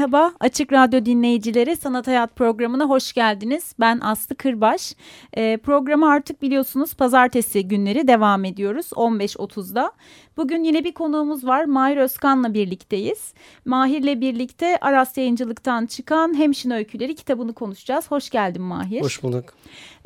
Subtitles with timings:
[0.00, 3.74] Merhaba, Açık Radyo dinleyicileri Sanat Hayat programına hoş geldiniz.
[3.80, 4.94] Ben Aslı Kırbaş.
[5.32, 9.92] E, programı artık biliyorsunuz pazartesi günleri devam ediyoruz 15.30'da.
[10.40, 11.64] Bugün yine bir konuğumuz var.
[11.64, 13.34] Mahir Özkan'la birlikteyiz.
[13.64, 18.10] Mahir'le birlikte Aras Yayıncılık'tan çıkan Hemşin Öyküleri kitabını konuşacağız.
[18.10, 19.02] Hoş geldin Mahir.
[19.02, 19.44] Hoş bulduk.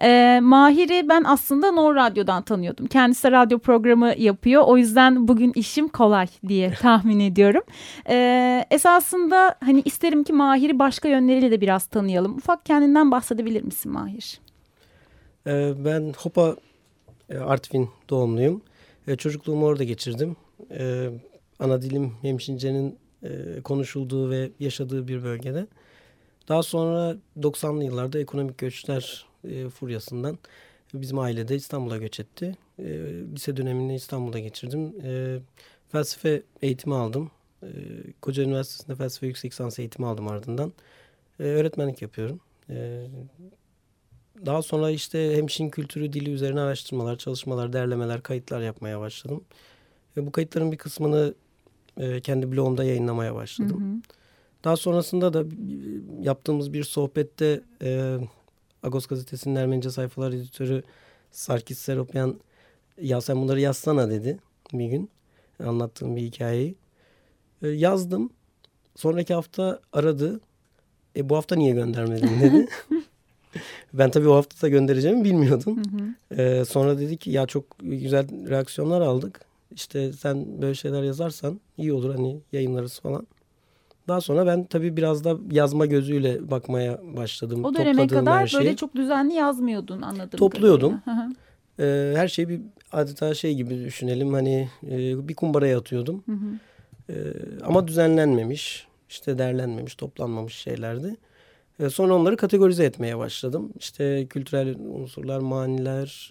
[0.03, 2.87] E, Mahir'i ben aslında Nor Radyo'dan tanıyordum.
[2.87, 4.63] Kendisi radyo programı yapıyor.
[4.67, 7.63] O yüzden bugün işim kolay diye tahmin ediyorum.
[8.09, 12.37] E, esasında hani isterim ki Mahir'i başka yönleriyle de biraz tanıyalım.
[12.37, 14.41] Ufak kendinden bahsedebilir misin Mahir?
[15.47, 16.57] Ee, ben Hopa
[17.31, 18.63] e, Artvin doğumluyum.
[19.19, 20.37] Çocukluğumu orada geçirdim.
[20.71, 21.11] E,
[21.59, 25.67] ana dilim Hemşince'nin e, konuşulduğu ve yaşadığı bir bölgede.
[26.49, 30.39] Daha sonra 90'lı yıllarda ekonomik göçler e, furyasından
[30.95, 32.57] bizim ailede İstanbul'a göç etti.
[32.79, 32.85] E,
[33.35, 34.95] lise dönemini İstanbul'da geçirdim.
[35.05, 35.39] E,
[35.93, 37.31] felsefe eğitimi aldım.
[37.63, 37.69] E,
[38.21, 40.73] Koca Üniversitesi'nde felsefe yüksek lisans eğitimi aldım ardından.
[41.41, 42.41] E, öğretmenlik yapıyorum.
[44.47, 49.45] Daha sonra işte hemşin kültürü dili üzerine araştırmalar, çalışmalar, derlemeler, kayıtlar yapmaya başladım.
[50.17, 51.35] Ve bu kayıtların bir kısmını
[51.97, 53.81] e, kendi blogumda yayınlamaya başladım.
[53.81, 54.15] Hı hı.
[54.65, 55.45] Daha sonrasında da
[56.21, 58.19] yaptığımız bir sohbette e,
[58.83, 60.83] Agos Gazetesi'nin Ermenice sayfalar editörü
[61.31, 62.41] Sarkis Seropyan
[63.01, 64.39] ya sen bunları yazsana dedi
[64.73, 65.11] bir gün
[65.65, 66.75] anlattığım bir hikayeyi.
[67.63, 68.31] E, yazdım.
[68.97, 70.41] Sonraki hafta aradı.
[71.17, 72.69] E, bu hafta niye göndermedin dedi.
[73.99, 75.77] ben tabii o hafta da göndereceğimi bilmiyordum.
[75.77, 76.43] Hı hı.
[76.43, 79.41] E, sonra dedi ki ya çok güzel reaksiyonlar aldık.
[79.71, 83.27] İşte sen böyle şeyler yazarsan iyi olur hani yayınlarız falan.
[84.09, 87.65] Daha sonra ben tabii biraz da yazma gözüyle bakmaya başladım.
[87.65, 91.01] O döneme kadar böyle çok düzenli yazmıyordun anladığım Topluyordum.
[91.79, 92.61] ee, her şeyi bir
[92.93, 94.33] adeta şey gibi düşünelim.
[94.33, 96.23] Hani e, bir kumbaraya atıyordum.
[96.27, 96.59] Hı hı.
[97.11, 97.15] Ee,
[97.65, 101.17] ama düzenlenmemiş, işte derlenmemiş, toplanmamış şeylerdi.
[101.81, 103.73] Ee, sonra onları kategorize etmeye başladım.
[103.79, 106.31] İşte kültürel unsurlar, maniler,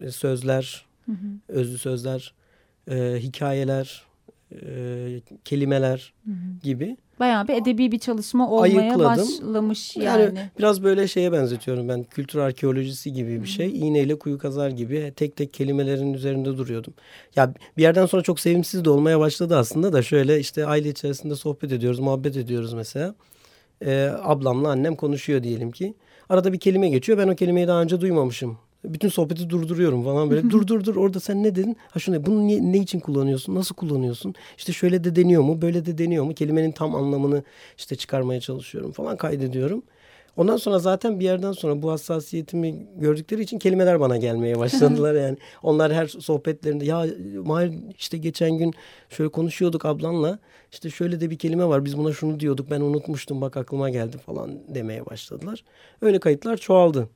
[0.00, 1.26] e, sözler, hı hı.
[1.48, 2.34] özlü sözler,
[2.90, 4.04] e, hikayeler,
[4.52, 6.60] e, kelimeler hı hı.
[6.62, 6.96] gibi.
[7.20, 9.04] Bayağı bir edebi bir çalışma olmaya Ayıkladım.
[9.04, 10.22] başlamış yani.
[10.22, 10.50] yani.
[10.58, 13.66] Biraz böyle şeye benzetiyorum ben kültür arkeolojisi gibi bir şey.
[13.72, 13.76] Hı.
[13.76, 16.94] İğneyle kuyu kazar gibi tek tek kelimelerin üzerinde duruyordum.
[17.36, 21.36] Ya bir yerden sonra çok sevimsiz de olmaya başladı aslında da şöyle işte aile içerisinde
[21.36, 23.14] sohbet ediyoruz, muhabbet ediyoruz mesela.
[23.82, 25.94] Ee, ablamla annem konuşuyor diyelim ki.
[26.28, 27.18] Arada bir kelime geçiyor.
[27.18, 30.50] Ben o kelimeyi daha önce duymamışım bütün sohbeti durduruyorum falan böyle.
[30.50, 31.76] dur dur dur orada sen ne dedin?
[31.90, 33.54] Ha şunu bunu niye, ne için kullanıyorsun?
[33.54, 34.34] Nasıl kullanıyorsun?
[34.58, 35.62] İşte şöyle de deniyor mu?
[35.62, 36.34] Böyle de deniyor mu?
[36.34, 37.42] Kelimenin tam anlamını
[37.78, 39.82] işte çıkarmaya çalışıyorum falan kaydediyorum.
[40.36, 45.36] Ondan sonra zaten bir yerden sonra bu hassasiyetimi gördükleri için kelimeler bana gelmeye başladılar yani.
[45.62, 47.06] Onlar her sohbetlerinde ya
[47.44, 48.74] Mahir işte geçen gün
[49.08, 50.38] şöyle konuşuyorduk ablanla.
[50.72, 54.18] İşte şöyle de bir kelime var biz buna şunu diyorduk ben unutmuştum bak aklıma geldi
[54.18, 55.64] falan demeye başladılar.
[56.02, 57.08] Öyle kayıtlar çoğaldı.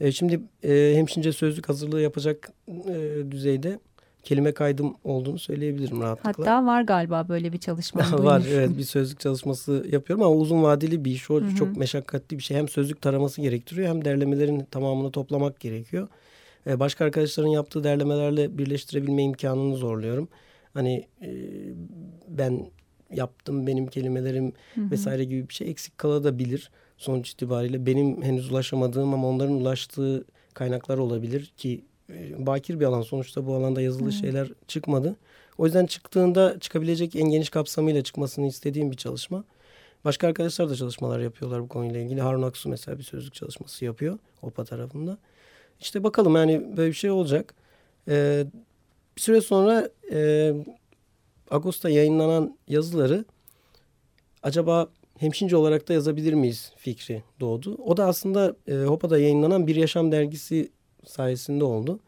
[0.00, 3.78] E, şimdi e, hemşince sözlük hazırlığı yapacak e, düzeyde
[4.22, 6.28] kelime kaydım olduğunu söyleyebilirim rahatlıkla.
[6.28, 8.02] Hatta var galiba böyle bir çalışma.
[8.12, 11.30] var evet bir sözlük çalışması yapıyorum ama uzun vadeli bir iş.
[11.30, 11.54] O Hı-hı.
[11.54, 12.56] çok meşakkatli bir şey.
[12.56, 16.08] Hem sözlük taraması gerektiriyor hem derlemelerin tamamını toplamak gerekiyor.
[16.66, 20.28] Ee, başka arkadaşların yaptığı derlemelerle birleştirebilme imkanını zorluyorum.
[20.74, 21.30] Hani e,
[22.28, 22.66] ben
[23.12, 24.90] yaptım benim kelimelerim Hı-hı.
[24.90, 30.98] vesaire gibi bir şey eksik kalabilir sonuç itibariyle benim henüz ulaşamadığım ama onların ulaştığı kaynaklar
[30.98, 31.84] olabilir ki
[32.38, 34.12] bakir bir alan sonuçta bu alanda yazılı hmm.
[34.12, 35.16] şeyler çıkmadı.
[35.58, 39.44] O yüzden çıktığında çıkabilecek en geniş kapsamıyla çıkmasını istediğim bir çalışma.
[40.04, 42.20] Başka arkadaşlar da çalışmalar yapıyorlar bu konuyla ilgili.
[42.20, 45.18] Harun Aksu mesela bir sözlük çalışması yapıyor OPA tarafında.
[45.80, 47.54] İşte bakalım yani böyle bir şey olacak.
[48.08, 48.46] Ee,
[49.16, 50.52] bir süre sonra e,
[51.50, 53.24] Ağustos'ta yayınlanan yazıları
[54.42, 57.74] acaba hemşince olarak da yazabilir miyiz fikri doğdu.
[57.74, 60.70] O da aslında e, Hopa'da yayınlanan Bir Yaşam dergisi
[61.06, 62.00] sayesinde oldu.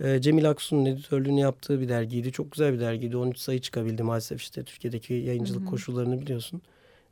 [0.00, 2.32] E, Cemil Aksu'nun editörlüğünü yaptığı bir dergiydi.
[2.32, 3.16] Çok güzel bir dergiydi.
[3.16, 5.70] 13 sayı çıkabildi maalesef işte Türkiye'deki yayıncılık hı hı.
[5.70, 6.62] koşullarını biliyorsun.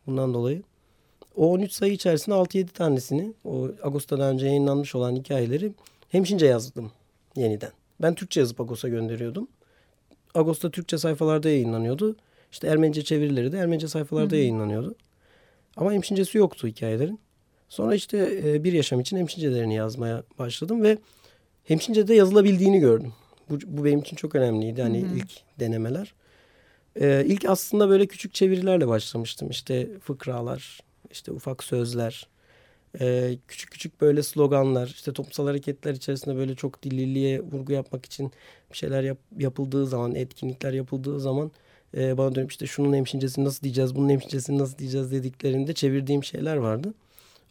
[0.07, 0.63] Bundan dolayı.
[1.37, 5.73] O 13 sayı içerisinde 6-7 tanesini o Ağustos'tan önce yayınlanmış olan hikayeleri
[6.09, 6.93] hemşince yazdım
[7.37, 7.71] yeniden.
[8.03, 9.49] Ben Türkçe yazıp Agos'a gönderiyordum.
[10.35, 12.17] Ağustos'ta Türkçe sayfalarda yayınlanıyordu.
[12.53, 14.37] İşte Ermenice çevirileri de Ermenice sayfalarda Hı-hı.
[14.37, 14.95] yayınlanıyordu.
[15.77, 17.21] Ama hemşincesi yoktu hikayelerin.
[17.69, 20.99] Sonra işte e, bir yaşam için hemşincelerini yazmaya başladım ve
[21.69, 23.12] hemşince'de yazılabildiğini gördüm.
[23.50, 25.17] Bu, bu benim için çok önemliydi hani Hı-hı.
[25.17, 25.31] ilk
[25.61, 26.15] denemeler.
[27.00, 29.50] Ee, ilk aslında böyle küçük çevirilerle başlamıştım.
[29.50, 30.81] İşte fıkralar,
[31.11, 32.29] işte ufak sözler,
[33.00, 38.32] e, küçük küçük böyle sloganlar, işte toplumsal hareketler içerisinde böyle çok dilliliğe vurgu yapmak için
[38.73, 41.50] bir şeyler yap, yapıldığı zaman, etkinlikler yapıldığı zaman
[41.97, 46.56] e, bana dönüp işte şunun hemşincesini nasıl diyeceğiz, bunun hemşincesini nasıl diyeceğiz dediklerinde çevirdiğim şeyler
[46.56, 46.94] vardı.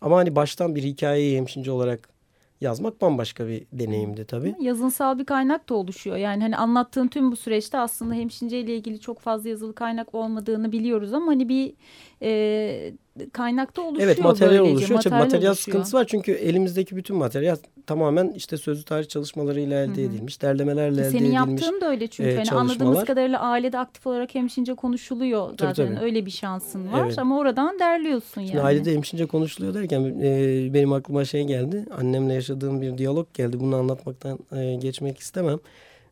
[0.01, 2.16] Ama hani baştan bir hikayeyi hemşince olarak
[2.61, 4.55] yazmak bambaşka bir deneyimdi tabii.
[4.59, 6.17] Yazınsal bir kaynak da oluşuyor.
[6.17, 10.71] Yani hani anlattığın tüm bu süreçte aslında hemşince ile ilgili çok fazla yazılı kaynak olmadığını
[10.71, 11.73] biliyoruz ama hani bir
[12.21, 12.93] e,
[13.33, 14.07] kaynakta oluşuyor.
[14.07, 14.71] Evet materyal böylece.
[14.71, 14.97] oluşuyor.
[14.97, 15.55] Materyal, materyal oluşuyor.
[15.55, 17.55] sıkıntısı var çünkü elimizdeki bütün materyal
[17.85, 20.01] tamamen işte sözlü tarih çalışmalarıyla elde Hı-hı.
[20.01, 22.29] edilmiş, derlemelerle elde Senin edilmiş Senin yaptığın da öyle çünkü.
[22.29, 25.73] E, hani anladığımız kadarıyla ailede aktif olarak hemşince konuşuluyor zaten.
[25.73, 26.05] Tabii, tabii.
[26.05, 27.19] Öyle bir şansın var evet.
[27.19, 28.49] ama oradan derliyorsun yani.
[28.49, 31.85] Şimdi ailede hemşince konuşuluyor derken e, benim aklıma şey geldi.
[31.97, 33.59] Annemle yaşadığım bir diyalog geldi.
[33.59, 35.59] Bunu anlatmaktan e, geçmek istemem.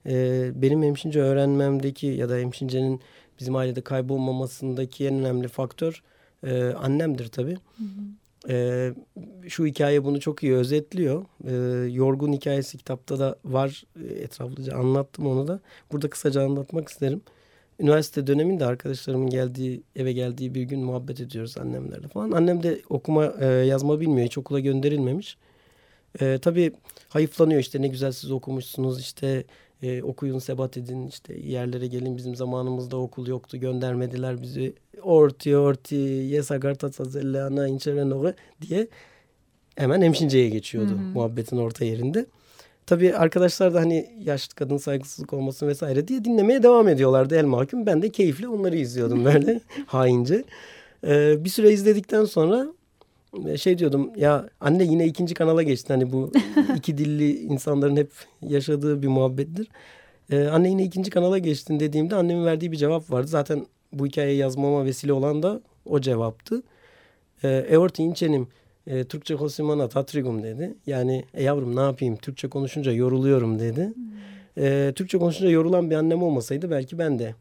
[0.05, 3.01] E, benim hemşince öğrenmemdeki ya da hemşincenin
[3.39, 6.03] bizim ailede kaybolmamasındaki en önemli faktör
[6.45, 7.57] e, annemdir tabii.
[7.77, 8.15] Hı hı.
[8.49, 8.93] E,
[9.47, 11.25] şu hikaye bunu çok iyi özetliyor.
[11.47, 11.53] E,
[11.91, 13.83] Yorgun hikayesi kitapta da var.
[14.03, 15.59] E, etraflıca anlattım onu da.
[15.91, 17.21] Burada kısaca anlatmak isterim.
[17.79, 22.31] Üniversite döneminde arkadaşlarımın geldiği eve geldiği bir gün muhabbet ediyoruz annemlerle falan.
[22.31, 24.25] Annem de okuma e, yazma bilmiyor.
[24.27, 25.37] Hiç okula gönderilmemiş.
[26.21, 26.71] E, tabii
[27.09, 29.43] hayıflanıyor işte ne güzel siz okumuşsunuz işte
[29.85, 35.95] e, okuyun sebat edin işte yerlere gelin bizim zamanımızda okul yoktu göndermediler bizi orti orti
[35.95, 38.87] yesagarta tazellana inçerenore diye
[39.75, 41.13] hemen hemşinceye geçiyordu hı hı.
[41.13, 42.25] muhabbetin orta yerinde.
[42.85, 47.85] Tabii arkadaşlar da hani yaşlı kadın saygısızlık olmasın vesaire diye dinlemeye devam ediyorlardı el mahkum.
[47.85, 50.43] Ben de keyifle onları izliyordum böyle haince.
[51.07, 52.67] Ee, bir süre izledikten sonra
[53.57, 55.93] şey diyordum ya anne yine ikinci kanala geçti.
[55.93, 56.31] Hani bu
[56.75, 58.11] iki dilli insanların hep
[58.41, 59.67] yaşadığı bir muhabbettir.
[60.31, 63.27] Ee, anne yine ikinci kanala geçtin dediğimde annemin verdiği bir cevap vardı.
[63.27, 66.63] Zaten bu hikayeyi yazmama vesile olan da o cevaptı.
[67.43, 68.47] Ee, Eorti inçenim
[68.87, 70.75] e, Türkçe hosimana tatrigum dedi.
[70.87, 73.93] Yani e yavrum ne yapayım Türkçe konuşunca yoruluyorum dedi.
[73.95, 74.63] Hmm.
[74.65, 77.35] E, Türkçe konuşunca yorulan bir annem olmasaydı belki ben de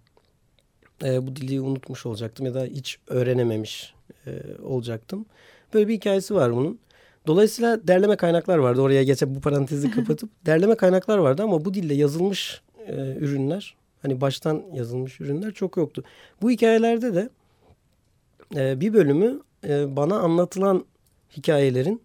[1.04, 3.94] e, bu dili unutmuş olacaktım ya da hiç öğrenememiş
[4.26, 4.30] e,
[4.62, 5.26] olacaktım.
[5.74, 6.78] Böyle bir hikayesi var bunun.
[7.26, 8.80] Dolayısıyla derleme kaynaklar vardı.
[8.80, 14.20] Oraya geçe bu parantezi kapatıp derleme kaynaklar vardı ama bu dille yazılmış e, ürünler hani
[14.20, 16.04] baştan yazılmış ürünler çok yoktu.
[16.42, 17.28] Bu hikayelerde de
[18.56, 20.84] e, bir bölümü e, bana anlatılan
[21.36, 22.02] hikayelerin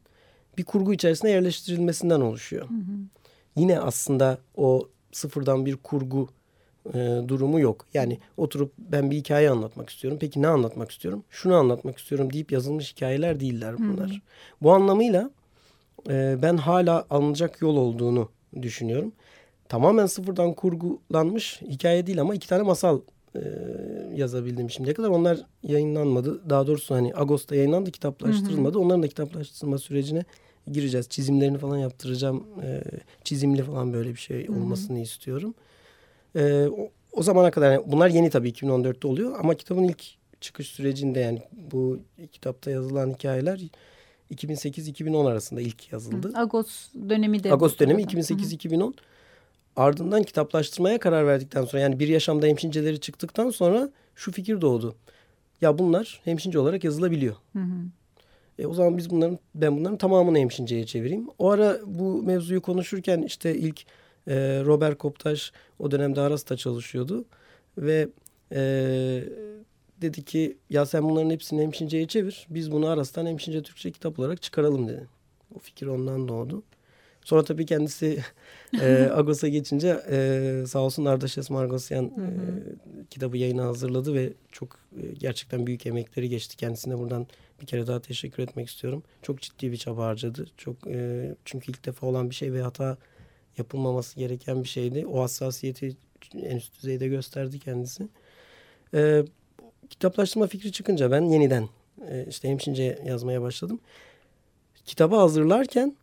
[0.58, 2.70] bir kurgu içerisine yerleştirilmesinden oluşuyor.
[2.70, 2.98] Hı hı.
[3.56, 6.30] Yine aslında o sıfırdan bir kurgu
[6.94, 7.86] e, durumu yok.
[7.94, 10.18] Yani oturup ben bir hikaye anlatmak istiyorum.
[10.22, 11.24] Peki ne anlatmak istiyorum?
[11.30, 14.10] Şunu anlatmak istiyorum deyip yazılmış hikayeler değiller bunlar.
[14.10, 14.20] Hı hı.
[14.62, 15.30] Bu anlamıyla
[16.10, 18.30] e, ben hala alınacak yol olduğunu
[18.62, 19.12] düşünüyorum.
[19.70, 23.00] Tamamen sıfırdan kurgulanmış hikaye değil ama iki tane masal
[23.36, 23.42] e,
[24.16, 25.10] yazabildim şimdiye kadar.
[25.10, 26.50] Onlar yayınlanmadı.
[26.50, 28.74] Daha doğrusu hani Ağustos'ta yayınlandı, kitaplaştırılmadı.
[28.74, 28.84] Hı hı.
[28.84, 30.24] Onların da kitaplaştırılma sürecine
[30.72, 31.10] gireceğiz.
[31.10, 32.44] Çizimlerini falan yaptıracağım.
[32.64, 32.84] E,
[33.24, 35.04] çizimli falan böyle bir şey olmasını hı hı.
[35.04, 35.54] istiyorum.
[36.36, 40.04] E, o, o zamana kadar yani bunlar yeni tabii 2014'te oluyor ama kitabın ilk
[40.42, 42.00] çıkış sürecinde yani bu
[42.32, 43.62] kitapta yazılan hikayeler
[44.34, 46.32] 2008-2010 arasında ilk yazıldı.
[46.36, 47.54] Agos dönemi de.
[47.54, 48.94] Agos dönemi 2008-2010.
[49.76, 54.96] Ardından kitaplaştırmaya karar verdikten sonra yani bir yaşamda hemşinceleri çıktıktan sonra şu fikir doğdu.
[55.62, 57.36] Ya bunlar hemşince olarak yazılabiliyor.
[57.54, 57.86] Hı hı.
[58.60, 61.28] E, o zaman biz bunların ben bunların tamamını hemşinceye çevireyim.
[61.40, 63.82] O ara bu mevzuyu konuşurken işte ilk
[64.28, 64.36] e,
[64.66, 67.26] Robert Koptaş o dönemde Aras'ta çalışıyordu
[67.78, 68.10] ve
[68.52, 68.62] e,
[70.02, 72.48] dedi ki ya sen bunların hepsini hemşinceye çevir.
[72.50, 75.08] Biz bunu Aras'tan hemşince Türkçe kitap olarak çıkaralım dedi.
[75.56, 76.64] O fikir ondan doğdu.
[77.26, 78.24] Sonra tabii kendisi
[78.82, 82.26] e, Agos'a geçince e, sağ olsun Ardaşes Margosyan e,
[83.10, 86.58] kitabı yayına hazırladı ve çok e, gerçekten büyük emekleri geçti.
[86.58, 87.28] Kendisine buradan
[87.62, 89.04] bir kere daha teşekkür etmek istiyorum.
[89.22, 90.48] Çok ciddi bir çaba harcadı.
[90.58, 92.98] Çok e, çünkü ilk defa olan bir şey ve hata
[93.60, 95.08] yapılmaması gereken bir şeydi.
[95.08, 95.98] O hassasiyeti
[96.36, 98.08] en üst düzeyde gösterdi kendisi.
[98.94, 99.24] E,
[99.90, 101.70] kitaplaştırma fikri çıkınca ben yeniden
[102.10, 103.80] e, işte hemşince yazmaya başladım.
[104.86, 105.96] Kitabı hazırlarken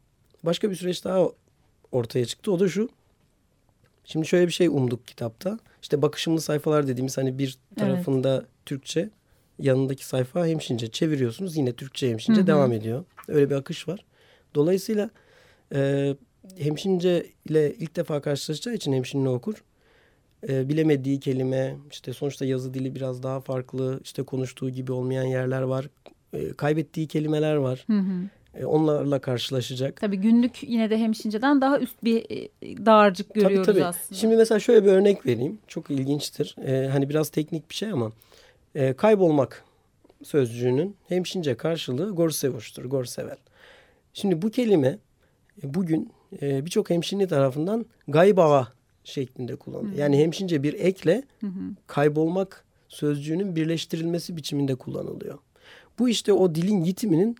[0.43, 1.29] başka bir süreç daha
[1.93, 2.53] ortaya çıktı.
[2.53, 2.89] O da şu.
[4.05, 5.59] Şimdi şöyle bir şey umduk kitapta.
[5.83, 8.47] İşte bakışımlı sayfalar dediğimiz hani bir tarafında evet.
[8.67, 9.11] Türkçe,
[9.59, 11.57] yanındaki sayfa hemşince çeviriyorsunuz.
[11.57, 12.47] Yine Türkçe hemşince Hı-hı.
[12.47, 13.05] devam ediyor.
[13.29, 14.05] Öyle bir akış var.
[14.55, 15.11] Dolayısıyla
[15.75, 16.15] e,
[16.59, 19.65] hemşince ile ilk defa karşılaşacağı için hemşinli okur.
[20.49, 25.63] e, bilemediği kelime işte sonuçta yazı dili biraz daha farklı işte konuştuğu gibi olmayan yerler
[25.63, 25.89] var
[26.33, 28.29] e, kaybettiği kelimeler var Hı hı.
[28.55, 30.01] E, onlarla karşılaşacak.
[30.01, 32.49] Tabii günlük yine de hemşinceden daha üst bir e,
[32.87, 33.85] dağarcık görüyoruz tabii, tabii.
[33.85, 34.21] aslında.
[34.21, 35.59] Şimdi mesela şöyle bir örnek vereyim.
[35.69, 36.57] Çok ilginçtir.
[36.67, 38.13] Ee, hani biraz teknik bir şey ama
[38.75, 39.65] e, kaybolmak
[40.23, 43.37] sözcüğünün hemşince karşılığı gorsevoş'tur, gorsevel.
[44.15, 44.99] Şimdi bu kelime
[45.63, 46.13] e, bugün
[46.43, 48.73] e, birçok hemşinli tarafından gaybağa
[49.05, 49.95] şeklinde kullanılıyor.
[49.95, 50.01] Hı.
[50.01, 51.61] Yani hemşince bir ekle Hı hı.
[51.87, 55.39] kaybolmak sözcüğünün birleştirilmesi biçiminde kullanılıyor.
[55.99, 57.37] Bu işte o dilin yitiminin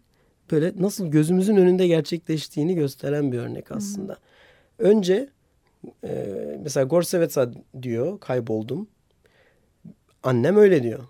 [0.51, 4.17] böyle nasıl gözümüzün önünde gerçekleştiğini gösteren bir örnek aslında.
[4.79, 5.29] Önce
[6.05, 7.51] e, mesela Gorsevetsa
[7.83, 8.89] diyor kayboldum.
[10.23, 11.05] Annem öyle diyor.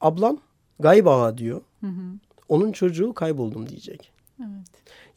[0.00, 0.38] Ablam
[0.80, 1.60] gaybağa diyor.
[1.80, 2.12] Hı hı.
[2.48, 4.12] Onun çocuğu kayboldum diyecek.
[4.40, 4.66] Evet.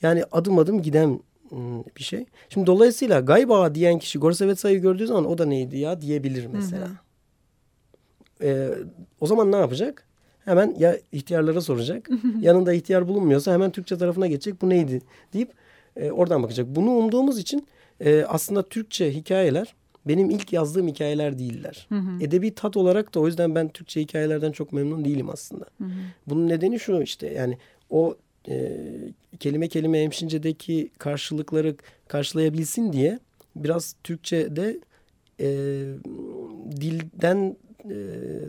[0.02, 1.20] Yani adım adım giden
[1.98, 2.26] bir şey.
[2.50, 6.88] Şimdi dolayısıyla gaybağa diyen kişi Gorsevetsa'yı gördüğü zaman o da neydi ya diyebilir mesela.
[6.88, 6.92] Hı
[8.44, 8.70] Ee,
[9.20, 10.08] o zaman ne yapacak?
[10.46, 12.10] Hemen ya ihtiyarlara soracak.
[12.42, 14.62] Yanında ihtiyar bulunmuyorsa hemen Türkçe tarafına geçecek.
[14.62, 15.02] Bu neydi
[15.34, 15.52] deyip
[15.96, 16.68] e, oradan bakacak.
[16.68, 17.68] Bunu umduğumuz için
[18.00, 21.86] e, aslında Türkçe hikayeler benim ilk yazdığım hikayeler değiller.
[21.90, 22.24] Hı hı.
[22.24, 25.66] Edebi tat olarak da o yüzden ben Türkçe hikayelerden çok memnun değilim aslında.
[25.78, 25.90] Hı hı.
[26.28, 27.58] Bunun nedeni şu işte yani
[27.90, 28.16] o
[28.50, 28.78] e,
[29.40, 31.76] kelime kelime hemşincedeki karşılıkları
[32.08, 33.20] karşılayabilsin diye
[33.56, 34.80] biraz Türkçe'de
[35.40, 35.48] e,
[36.82, 37.56] dilden
[37.90, 37.96] e,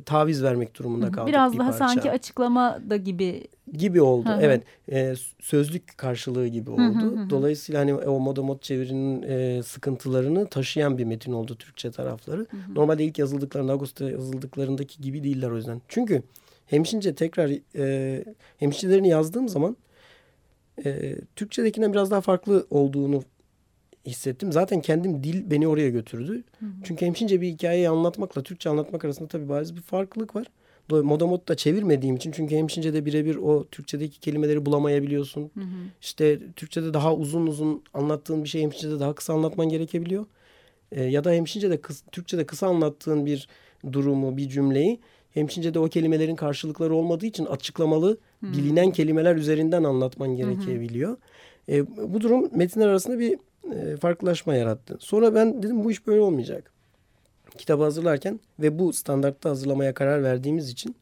[0.07, 1.89] taviz vermek durumunda kaldık Biraz bir daha parça.
[1.89, 3.49] sanki açıklama da gibi.
[3.73, 4.29] gibi oldu.
[4.29, 4.41] Hı hı.
[4.43, 4.63] Evet.
[4.93, 6.83] E, sözlük karşılığı gibi hı oldu.
[6.83, 7.31] hı hı.
[7.31, 12.41] Dolayısıyla hani o modamot çevirinin e, sıkıntılarını taşıyan bir metin oldu Türkçe tarafları.
[12.51, 12.75] Hı hı.
[12.75, 15.81] Normalde ilk yazıldıklarında Ağustos'ta yazıldıklarındaki gibi değiller o yüzden.
[15.89, 16.23] Çünkü
[16.73, 18.25] hemşince tekrar e,
[18.57, 19.77] hemşinçelerini yazdığım zaman
[20.85, 23.23] e, Türkçedekinden biraz daha farklı olduğunu
[24.07, 24.53] hissettim.
[24.53, 26.45] Zaten kendim dil beni oraya götürdü.
[26.61, 26.71] Hı hı.
[26.85, 30.47] Çünkü hemşince bir hikayeyi anlatmakla Türkçe anlatmak arasında tabii bariz bir farklılık var.
[30.91, 35.51] Modamot da çevirmediğim için çünkü hemşince'de birebir o Türkçedeki kelimeleri bulamayabiliyorsun.
[35.55, 35.85] Hı hı.
[36.01, 40.27] İşte Türkçe'de daha uzun uzun anlattığın bir şey hemşince'de daha kısa anlatman gerekebiliyor.
[40.93, 43.49] Ee, ya da hemşince'de kıs, Türkçe'de kısa anlattığın bir
[43.93, 45.01] durumu, bir cümleyi
[45.35, 48.53] hemşince'de o kelimelerin karşılıkları olmadığı için açıklamalı, Hı.
[48.53, 51.17] bilinen kelimeler üzerinden anlatman gerekebiliyor.
[51.69, 53.39] Ee, bu durum metinler arasında bir
[53.75, 54.97] e, farklılaşma yarattı.
[55.01, 56.73] Sonra ben dedim bu iş böyle olmayacak.
[57.59, 60.97] Kitabı hazırlarken ve bu standartta hazırlamaya karar verdiğimiz için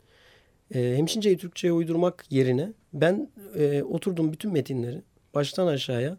[0.74, 5.02] e, hemşinceyi Türkçe'ye uydurmak yerine ben e, oturdum bütün metinleri
[5.34, 6.18] baştan aşağıya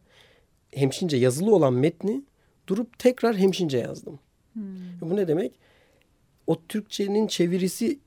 [0.72, 2.24] hemşince yazılı olan metni
[2.68, 4.20] durup tekrar hemşince yazdım.
[4.54, 4.64] Hmm.
[5.02, 5.52] Bu ne demek?
[6.48, 8.00] O Türkçenin çevirisi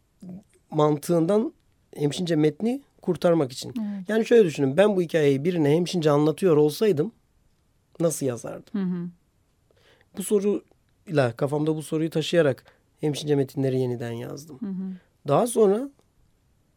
[0.71, 1.53] mantığından
[1.97, 3.69] hemşince metni kurtarmak için.
[3.69, 4.09] Evet.
[4.09, 7.13] Yani şöyle düşünün ben bu hikayeyi birine hemşince anlatıyor olsaydım
[8.01, 8.81] nasıl yazardım?
[8.81, 9.09] Hı hı.
[10.19, 12.65] Bu soruyla kafamda bu soruyu taşıyarak
[13.01, 14.59] hemşince metinleri yeniden yazdım.
[14.61, 14.93] Hı hı.
[15.29, 15.91] Daha sonra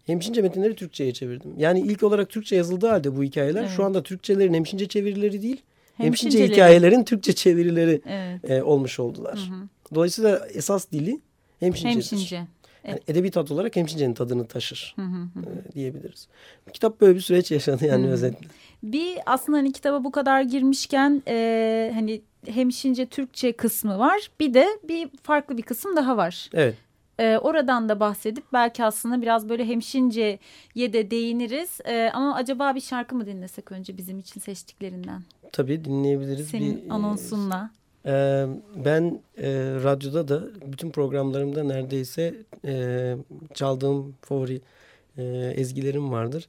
[0.06, 1.54] hemşince metinleri Türkçe'ye çevirdim.
[1.58, 3.72] Yani ilk olarak Türkçe yazıldığı halde bu hikayeler Evet.
[3.76, 5.62] şu anda Türkçelerin hemşince çevirileri değil,
[5.98, 8.52] hemşince hikayelerin Türkçe çevirileri Evet.
[8.52, 9.50] e, olmuş oldular.
[9.50, 9.68] Hı hı.
[9.96, 11.22] Dolayısıyla esas dili
[11.60, 11.96] hemşincedir.
[11.96, 12.48] Hemşince.
[12.88, 15.40] Yani edebi tat olarak hemşincenin tadını taşır Hı hı hı.
[15.40, 16.28] e, diyebiliriz.
[16.74, 18.12] Kitap böyle bir süreç yaşadı yani Hı.
[18.12, 18.48] özetle.
[18.84, 24.32] Bir aslında hani kitaba bu kadar girmişken e, hani hemşince Türkçe kısmı var.
[24.40, 26.50] Bir de bir farklı bir kısım daha var.
[26.54, 26.76] Evet.
[27.20, 30.40] E, oradan da bahsedip belki aslında biraz böyle hemşinceye
[30.76, 31.80] de değiniriz.
[31.86, 35.22] E, ama acaba bir şarkı mı dinlesek önce bizim için seçtiklerinden?
[35.52, 36.48] Tabii dinleyebiliriz.
[36.48, 37.70] Senin Bir, e, anonsunla.
[38.06, 38.46] Ee,
[38.86, 39.50] ben e,
[39.84, 42.36] radyoda da bütün programlarımda neredeyse
[42.66, 43.16] e,
[43.54, 44.62] çaldığım favori
[45.18, 45.24] e,
[45.56, 46.48] ezgilerim vardır.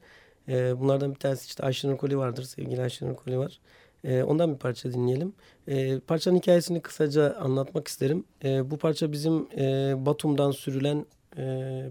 [0.49, 2.43] E, bunlardan bir tanesi işte Ayşenur Koli vardır.
[2.43, 3.61] Sevgili Ayşenur Koli var.
[4.05, 5.33] E, ondan bir parça dinleyelim.
[5.69, 8.25] E, parçanın hikayesini kısaca anlatmak isterim.
[8.45, 11.43] E, bu parça bizim e, Batum'dan sürülen e,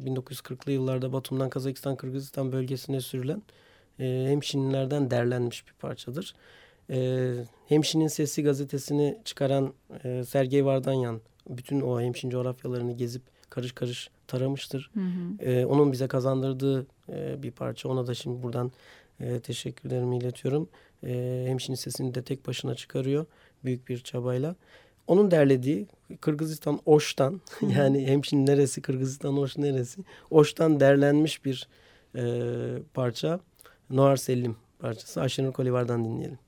[0.06, 3.42] 1940'lı yıllarda Batum'dan Kazakistan, Kırgızistan bölgesine sürülen
[4.00, 6.36] e, hemşinlerden derlenmiş bir parçadır.
[6.90, 7.34] E,
[7.68, 14.92] Hemşinin Sesi gazetesini çıkaran e, Sergey Vardanyan bütün o hemşin coğrafyalarını gezip karış karış taramıştır.
[14.94, 15.50] Hı hı.
[15.50, 17.90] E, onun bize kazandırdığı e, bir parça.
[17.90, 18.72] Ona da şimdi buradan
[19.20, 20.70] e, teşekkürlerimi iletiyorum.
[21.04, 23.26] E, hemşinin sesini de tek başına çıkarıyor
[23.64, 24.56] büyük bir çabayla.
[25.08, 25.88] Onun derlediği
[26.22, 31.68] Kırgızistan Oş'tan yani hemşin neresi Kırgızistan Oş neresi Oş'tan derlenmiş bir
[32.16, 32.24] e,
[32.94, 33.40] parça.
[33.90, 35.22] Noar Selim parçası.
[35.22, 36.40] Ayşenur Kolivar'dan dinleyelim.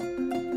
[0.00, 0.49] you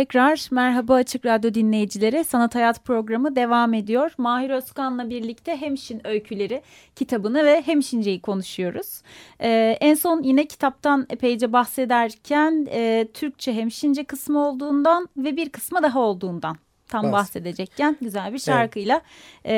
[0.00, 2.24] Tekrar merhaba Açık Radyo dinleyicileri.
[2.24, 4.14] Sanat Hayat programı devam ediyor.
[4.18, 6.62] Mahir Özkan'la birlikte Hemşin Öyküleri
[6.96, 9.02] kitabını ve Hemşince'yi konuşuyoruz.
[9.40, 15.82] Ee, en son yine kitaptan epeyce bahsederken e, Türkçe Hemşince kısmı olduğundan ve bir kısmı
[15.82, 16.56] daha olduğundan
[16.88, 19.00] tam Bahs- bahsedecekken güzel bir şarkıyla
[19.46, 19.52] e,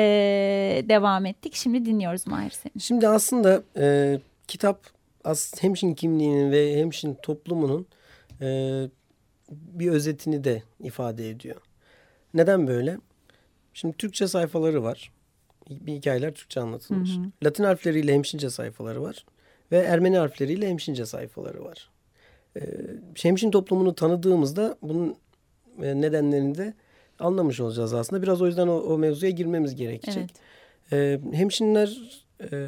[0.89, 1.55] devam ettik.
[1.55, 2.81] Şimdi dinliyoruz Mahir seni.
[2.81, 4.79] Şimdi aslında e, kitap
[5.23, 7.85] as hemşin kimliğinin ve hemşin toplumunun
[8.41, 8.47] e,
[9.51, 11.61] bir özetini de ifade ediyor.
[12.33, 12.97] Neden böyle?
[13.73, 15.11] Şimdi Türkçe sayfaları var.
[15.69, 17.11] Bir hikayeler Türkçe anlatılmış.
[17.43, 19.25] Latin harfleriyle hemşince sayfaları var.
[19.71, 21.89] Ve Ermeni harfleriyle hemşince sayfaları var.
[22.57, 22.61] E,
[23.21, 25.15] hemşin toplumunu tanıdığımızda bunun
[25.83, 26.73] e, nedenlerini de
[27.19, 28.21] anlamış olacağız aslında.
[28.21, 30.23] Biraz o yüzden o, o mevzuya girmemiz gerekecek.
[30.23, 30.53] Evet.
[30.91, 31.97] Ee, hemşinler
[32.51, 32.67] e,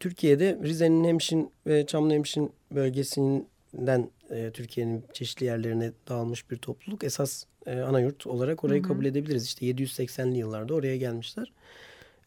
[0.00, 7.04] Türkiye'de Rize'nin Hemşin ve Çamlı Hemşin bölgesinden e, Türkiye'nin çeşitli yerlerine dağılmış bir topluluk.
[7.04, 9.44] Esas e, ana yurt olarak orayı kabul edebiliriz.
[9.44, 11.52] İşte 780'li yıllarda oraya gelmişler.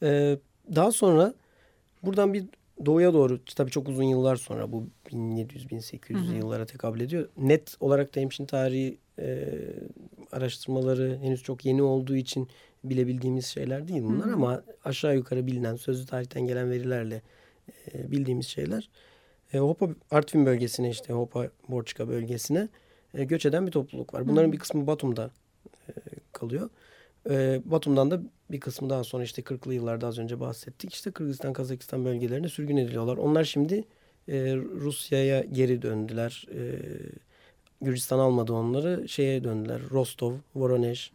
[0.04, 0.38] Ee,
[0.76, 1.34] daha sonra
[2.04, 2.46] buradan bir
[2.86, 7.30] doğuya doğru tabii çok uzun yıllar sonra bu 1700-1800 yıllara tekabül ediyor.
[7.38, 9.48] Net olarak da hemşin tarihi e,
[10.32, 12.48] araştırmaları henüz çok yeni olduğu için
[12.84, 17.22] bilebildiğimiz şeyler değil bunlar ama aşağı yukarı bilinen sözlü tarihten gelen verilerle
[17.94, 18.90] e, bildiğimiz şeyler.
[19.56, 22.68] E, Hopa Artvin bölgesine işte Hopa Borçka bölgesine
[23.14, 24.28] e, göç eden bir topluluk var.
[24.28, 25.32] Bunların bir kısmı Batum'da
[25.90, 25.92] e,
[26.32, 26.70] kalıyor.
[27.30, 30.94] E, Batum'dan da bir kısmı daha sonra işte 40'lı yıllarda az önce bahsettik.
[30.94, 33.18] İşte Kırgızistan, Kazakistan bölgelerine sürgün ediliyorlar.
[33.18, 33.84] Onlar şimdi
[34.28, 36.48] e, Rusya'ya geri döndüler.
[36.54, 36.60] E,
[37.82, 39.10] Gürcistan almadı onları.
[39.10, 39.82] Şeye döndüler.
[39.92, 41.10] Rostov, Voronezh,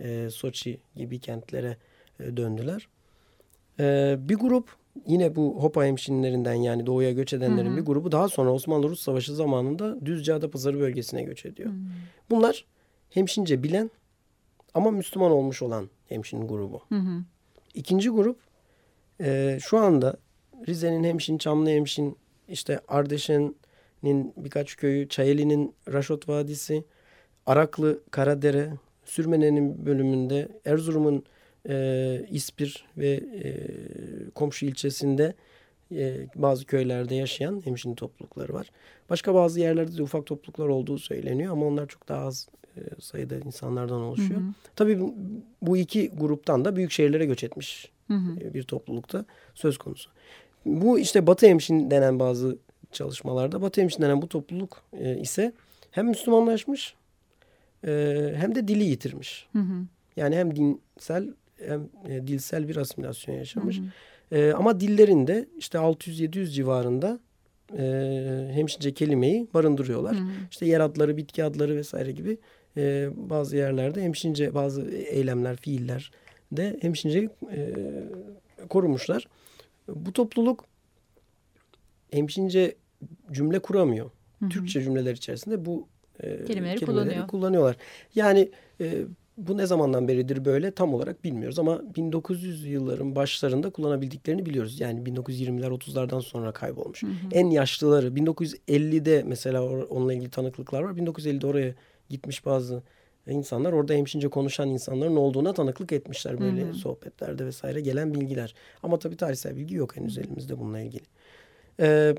[0.00, 1.76] e, Soçi gibi kentlere
[2.20, 2.88] e, döndüler.
[3.80, 8.52] E, bir grup yine bu Hopa hemşinlerinden yani doğuya göç edenlerin bir grubu daha sonra
[8.52, 11.70] Osmanlı-Rus Savaşı zamanında Düzce Adapazarı bölgesine göç ediyor.
[12.30, 12.64] Bunlar
[13.10, 13.90] hemşince bilen
[14.74, 16.82] ama Müslüman olmuş olan hemşin grubu.
[17.74, 18.38] İkinci grup
[19.20, 20.16] e, şu anda
[20.68, 22.16] Rize'nin Hemşin, Çamlı Hemşin,
[22.48, 26.84] işte Ardeşen'in birkaç köyü, Çayeli'nin Raşot Vadisi,
[27.46, 28.72] Araklı, Karadere,
[29.04, 31.24] Sürmene'nin bölümünde, Erzurum'un
[31.68, 33.10] e, İspir ve
[33.44, 33.54] e,
[34.34, 35.34] komşu ilçesinde
[35.94, 38.70] e, bazı köylerde yaşayan hemşin toplulukları var.
[39.10, 43.36] Başka bazı yerlerde de ufak topluluklar olduğu söyleniyor ama onlar çok daha az e, sayıda
[43.36, 44.40] insanlardan oluşuyor.
[44.76, 45.14] Tabii bu,
[45.62, 47.90] bu iki gruptan da büyük şehirlere göç etmiş
[48.40, 50.10] e, bir toplulukta söz konusu.
[50.66, 52.58] Bu işte Batı Hemşin denen bazı
[52.92, 55.52] çalışmalarda Batı Hemşin denen bu topluluk e, ise
[55.90, 56.94] hem Müslümanlaşmış
[57.86, 59.48] e, hem de dili yitirmiş.
[60.16, 61.28] Yani hem dinsel
[61.66, 63.80] hem e, dilsel bir asimilasyon yaşamış.
[64.32, 67.20] E, ama dillerinde işte 600-700 civarında
[67.78, 67.82] e,
[68.52, 70.16] hemşince kelimeyi barındırıyorlar.
[70.50, 72.38] İşte yer adları, bitki adları vesaire gibi
[72.76, 76.10] e, bazı yerlerde hemşince bazı eylemler, fiiller
[76.52, 77.74] de hemşinceyi e,
[78.68, 79.28] korumuşlar.
[79.88, 80.64] Bu topluluk
[82.10, 82.74] hemşince
[83.32, 84.10] cümle kuramıyor.
[84.50, 85.88] Türkçe cümleler içerisinde bu
[86.20, 87.28] e, Kelimeleri kullanıyor.
[87.28, 87.76] kullanıyorlar.
[88.14, 88.94] Yani e,
[89.38, 94.80] bu ne zamandan beridir böyle tam olarak bilmiyoruz ama 1900 yılların başlarında kullanabildiklerini biliyoruz.
[94.80, 97.02] Yani 1920'ler 30'lardan sonra kaybolmuş.
[97.32, 100.92] En yaşlıları 1950'de mesela onunla ilgili tanıklıklar var.
[100.92, 101.74] 1950'de oraya
[102.08, 102.82] gitmiş bazı
[103.26, 108.54] insanlar orada hemşince konuşan insanların olduğuna tanıklık etmişler böyle sohbetlerde vesaire gelen bilgiler.
[108.82, 111.04] Ama tabii tarihsel bilgi yok henüz elimizde bununla ilgili.
[111.80, 112.14] Ee,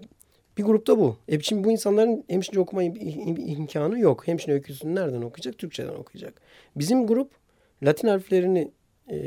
[0.59, 1.17] bir grupta bu.
[1.27, 4.27] E şimdi bu insanların hemşire okuma im- im- imkanı yok.
[4.27, 5.57] Hemşire öyküsünü nereden okuyacak?
[5.57, 6.41] Türkçeden okuyacak.
[6.75, 7.31] Bizim grup
[7.83, 8.71] Latin harflerini
[9.11, 9.17] e,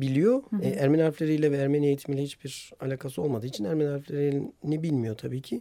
[0.00, 0.42] biliyor.
[0.62, 5.60] E, Ermeni harfleriyle ve Ermeni eğitimiyle hiçbir alakası olmadığı için Ermeni harflerini bilmiyor tabii ki.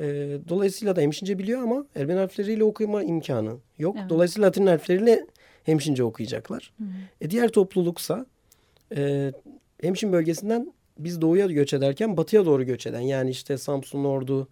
[0.00, 0.04] E,
[0.48, 3.96] dolayısıyla da hemşince biliyor ama Ermeni harfleriyle okuma imkanı yok.
[4.00, 4.10] Evet.
[4.10, 5.26] Dolayısıyla Latin harfleriyle
[5.64, 6.72] hemşince okuyacaklar.
[7.20, 8.26] E, diğer topluluksa
[8.96, 9.32] e,
[9.82, 10.72] hemşin bölgesinden
[11.04, 14.48] biz doğuya göç ederken batıya doğru göç eden yani işte Samsun, Ordu,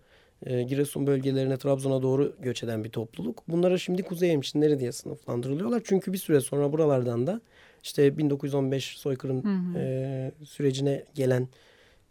[0.46, 3.48] e, Giresun bölgelerine, Trabzon'a doğru göç eden bir topluluk.
[3.48, 5.82] Bunlara şimdi kuzey hemşinleri diye sınıflandırılıyorlar.
[5.84, 7.40] Çünkü bir süre sonra buralardan da
[7.82, 9.42] işte 1915 soykırım
[9.76, 11.48] e, sürecine gelen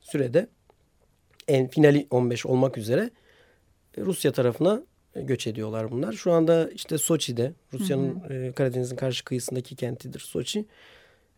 [0.01, 0.47] sürede
[1.47, 3.09] en finali 15 olmak üzere
[3.97, 4.83] e, Rusya tarafına
[5.15, 6.13] göç ediyorlar bunlar.
[6.13, 10.65] Şu anda işte Soçi'de Rusya'nın e, Karadeniz'in karşı kıyısındaki kentidir Soçi.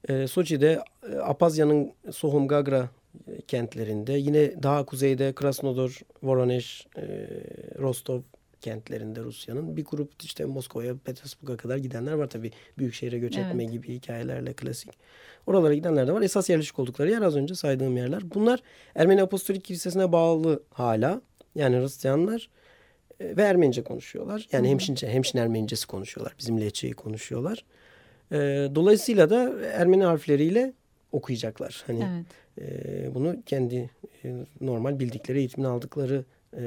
[0.07, 0.83] E, Soçi'de
[1.23, 2.89] Apazya'nın Sohum Gagra
[3.27, 7.27] e, kentlerinde yine daha kuzeyde Krasnodar, Voronezh, e,
[7.79, 8.21] Rostov
[8.61, 12.51] kentlerinde Rusya'nın bir grup işte Moskova'ya, Petersburg'a kadar gidenler var tabii.
[12.77, 13.47] Büyük şehre göç Evet.
[13.47, 14.89] etme gibi hikayelerle klasik.
[15.47, 16.21] Oralara gidenler de var.
[16.21, 18.33] Esas yerleşik oldukları yer az önce saydığım yerler.
[18.33, 18.59] Bunlar
[18.95, 21.21] Ermeni Apostolik Kilisesi'ne bağlı hala.
[21.55, 22.49] Yani Hristiyanlar
[23.19, 24.47] e, ve Ermenice konuşuyorlar.
[24.51, 26.35] Yani hemşince, hemşin Ermenicesi konuşuyorlar.
[26.39, 27.65] Bizim lehçeyi konuşuyorlar.
[28.31, 28.37] E,
[28.75, 30.73] dolayısıyla da Ermeni harfleriyle
[31.11, 31.83] okuyacaklar.
[31.87, 32.07] Hani
[32.59, 32.71] Evet.
[32.71, 33.89] e, bunu kendi
[34.25, 36.25] e, normal bildikleri, eğitimini aldıkları
[36.57, 36.63] e,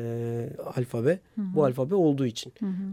[0.76, 2.52] alfabe bu alfabe olduğu için.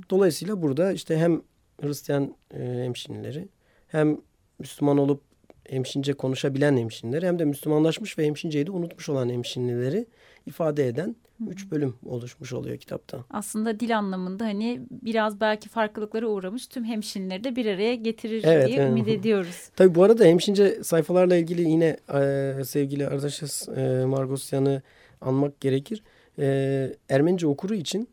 [0.09, 1.41] Dolayısıyla burada işte hem
[1.81, 3.47] Hristiyan e, hemşinleri
[3.87, 4.17] hem
[4.59, 5.21] Müslüman olup
[5.69, 10.05] hemşince konuşabilen hemşinleri hem de Müslümanlaşmış ve hemşinceyi de unutmuş olan hemşinlileri
[10.45, 11.15] ifade eden
[11.47, 13.25] üç bölüm oluşmuş oluyor kitapta.
[13.29, 18.67] Aslında dil anlamında hani biraz belki farklılıklara uğramış tüm hemşinleri de bir araya getirir Evet,
[18.67, 18.89] diye evet.
[18.89, 19.69] ümit ediyoruz.
[19.75, 24.81] Tabii bu arada hemşince sayfalarla ilgili yine e, sevgili Ardaşes e, Margosyan'ı
[25.21, 26.03] anmak gerekir.
[26.39, 28.07] E, Ermenice okuru için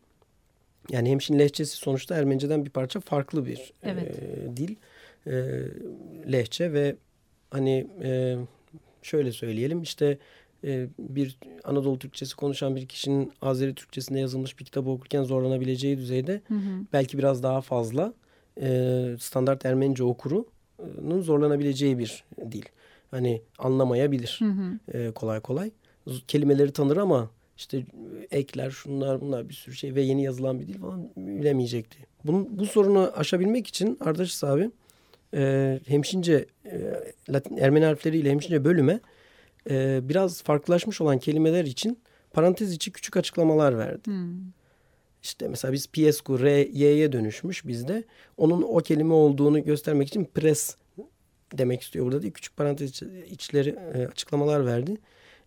[0.89, 4.19] yani hemşin lehçesi sonuçta Ermeniceden bir parça farklı bir Evet.
[4.19, 4.75] e, dil.
[5.27, 5.31] E,
[6.31, 6.95] lehçe ve
[7.51, 8.35] hani e,
[9.01, 10.17] şöyle söyleyelim işte
[10.63, 16.41] e, bir Anadolu Türkçesi konuşan bir kişinin Azeri Türkçesinde yazılmış bir kitabı okurken zorlanabileceği düzeyde
[16.93, 18.13] belki biraz daha fazla
[18.61, 22.63] e, standart Ermenice okurunun zorlanabileceği bir dil.
[23.11, 24.39] Hani anlamayabilir
[24.93, 25.71] e, kolay kolay.
[26.27, 27.85] Kelimeleri tanır ama işte
[28.31, 31.97] ekler şunlar bunlar bir sürü şey ve yeni yazılan bir dil falan bilemeyecekti.
[32.23, 34.71] Bunun, bu sorunu aşabilmek için Ardaşis abi
[35.33, 36.93] e, hemşince e,
[37.29, 38.99] Latin Ermeni harfleriyle hemşince bölüme
[39.69, 41.99] e, biraz farklılaşmış olan kelimeler için
[42.33, 44.09] parantez içi küçük açıklamalar verdi.
[45.23, 48.03] İşte mesela biz Piescu R, Y'ye dönüşmüş bizde.
[48.37, 50.75] Onun o kelime olduğunu göstermek için pres
[51.57, 52.33] demek istiyor burada değil.
[52.33, 54.97] Küçük parantez iç- içleri e, açıklamalar verdi.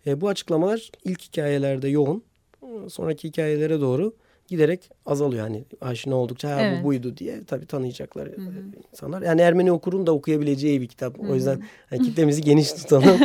[0.07, 2.25] E, bu açıklamalar ilk hikayelerde yoğun.
[2.89, 4.15] Sonraki hikayelere doğru
[4.51, 5.43] giderek azalıyor.
[5.43, 6.81] Hani aşina oldukça ha, Evet.
[6.81, 8.35] bu buydu diye tabii tanıyacaklar e,
[8.93, 9.23] insanlar.
[9.23, 11.21] Yani Ermeni okurun da okuyabileceği bir kitap.
[11.21, 13.21] O yüzden hani kitlemizi geniş tutalım.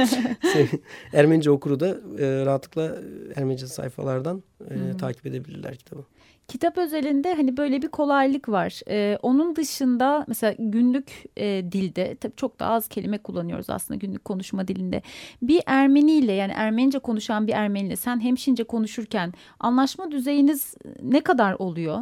[1.13, 1.87] Ermenice okuru da
[2.19, 2.97] e, rahatlıkla
[3.35, 6.01] Ermenice sayfalardan e, takip edebilirler kitabı.
[6.47, 8.81] Kitap özelinde hani böyle bir kolaylık var.
[8.89, 14.25] Ee, onun dışında mesela günlük e, dilde tabii çok daha az kelime kullanıyoruz aslında günlük
[14.25, 15.01] konuşma dilinde.
[15.41, 21.99] Bir Ermeniyle yani Ermenice konuşan bir Ermeniyle sen hemşince konuşurken anlaşma düzeyiniz ne kadar oluyor?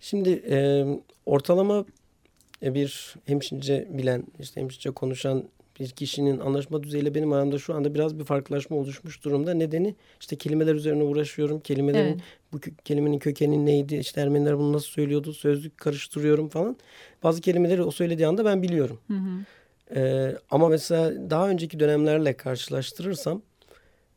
[0.00, 0.84] Şimdi e,
[1.26, 1.84] ortalama
[2.62, 5.44] bir hemşince bilen, işte hemşince konuşan
[5.80, 9.54] bir kişinin anlaşma düzeyiyle benim aramda şu anda biraz bir farklılaşma oluşmuş durumda.
[9.54, 11.60] Nedeni işte kelimeler üzerine uğraşıyorum.
[11.60, 12.20] Kelimelerin Evet.
[12.52, 13.96] bu kelimenin kökeni neydi?
[13.96, 15.32] İşte Ermeniler bunu nasıl söylüyordu?
[15.32, 16.76] Sözlük karıştırıyorum falan.
[17.22, 18.98] Bazı kelimeleri o söylediği anda ben biliyorum.
[19.06, 19.44] Hı hı.
[19.96, 23.42] Ee, ama mesela daha önceki dönemlerle karşılaştırırsam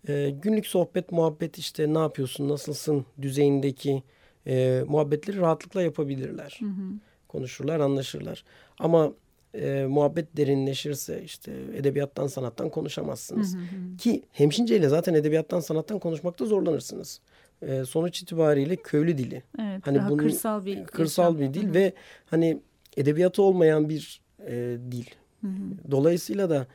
[0.07, 4.03] e, günlük sohbet, muhabbet işte ne yapıyorsun, nasılsın düzeyindeki
[4.47, 6.57] e, muhabbetleri rahatlıkla yapabilirler.
[6.59, 6.93] Hı hı.
[7.27, 8.43] Konuşurlar, anlaşırlar.
[8.79, 9.13] Ama
[9.53, 13.55] e, muhabbet derinleşirse işte edebiyattan, sanattan konuşamazsınız.
[13.55, 13.97] Hı hı.
[13.97, 17.19] Ki hemşinceyle zaten edebiyattan, sanattan konuşmakta zorlanırsınız.
[17.61, 19.43] E, sonuç itibariyle köylü dili.
[19.59, 21.39] Evet, Hani daha bunun kırsal bir Kırsal yaşam.
[21.49, 21.73] bir dil Hı hı.
[21.73, 21.93] ve
[22.25, 22.59] hani
[22.97, 25.05] edebiyatı olmayan bir e, dil.
[25.41, 25.91] Hı hı.
[25.91, 26.67] Dolayısıyla da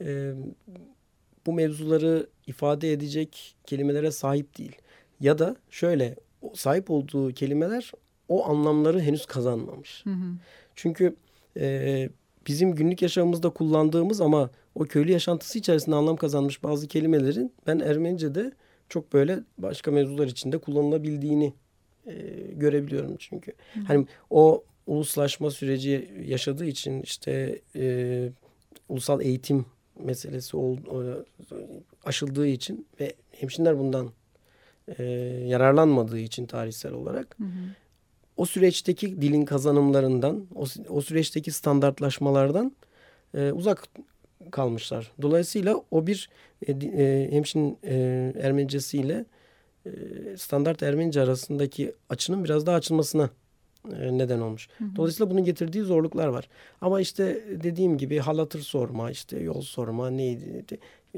[0.00, 0.32] e,
[1.46, 4.76] bu mevzuları ifade edecek kelimelere sahip değil.
[5.20, 6.16] Ya da şöyle
[6.54, 7.92] sahip olduğu kelimeler
[8.28, 10.04] o anlamları henüz kazanmamış.
[10.04, 10.32] Hı hı.
[10.74, 11.16] Çünkü
[11.60, 12.08] e,
[12.46, 18.52] bizim günlük yaşamımızda kullandığımız ama o köylü yaşantısı içerisinde anlam kazanmış bazı kelimelerin ben Ermenice'de
[18.88, 21.52] çok böyle başka mevzular içinde kullanılabildiğini
[22.06, 22.12] e,
[22.52, 23.52] görebiliyorum çünkü.
[23.86, 28.28] Hani o uluslaşma süreci yaşadığı için işte e,
[28.88, 29.66] ulusal eğitim
[30.04, 31.24] meselesi ol, o-
[32.04, 34.10] aşıldığı için ve hemşinler bundan
[34.98, 35.04] e,
[35.46, 37.48] yararlanmadığı için tarihsel olarak Hı hı.
[38.36, 42.72] O süreçteki dilin kazanımlarından, o, o süreçteki standartlaşmalardan
[43.34, 43.88] e, uzak
[44.50, 45.12] kalmışlar.
[45.22, 46.30] Dolayısıyla o bir
[46.66, 47.94] e, e, hemşin e,
[48.42, 49.24] Ermenicesi ile
[49.86, 49.90] e,
[50.36, 53.30] standart Ermenice arasındaki açının biraz daha açılmasına
[54.00, 54.68] e, neden olmuş.
[54.96, 56.48] Dolayısıyla bunun getirdiği zorluklar var.
[56.80, 60.64] Ama işte dediğim gibi hal hatır sorma, işte yol sorma, neydi,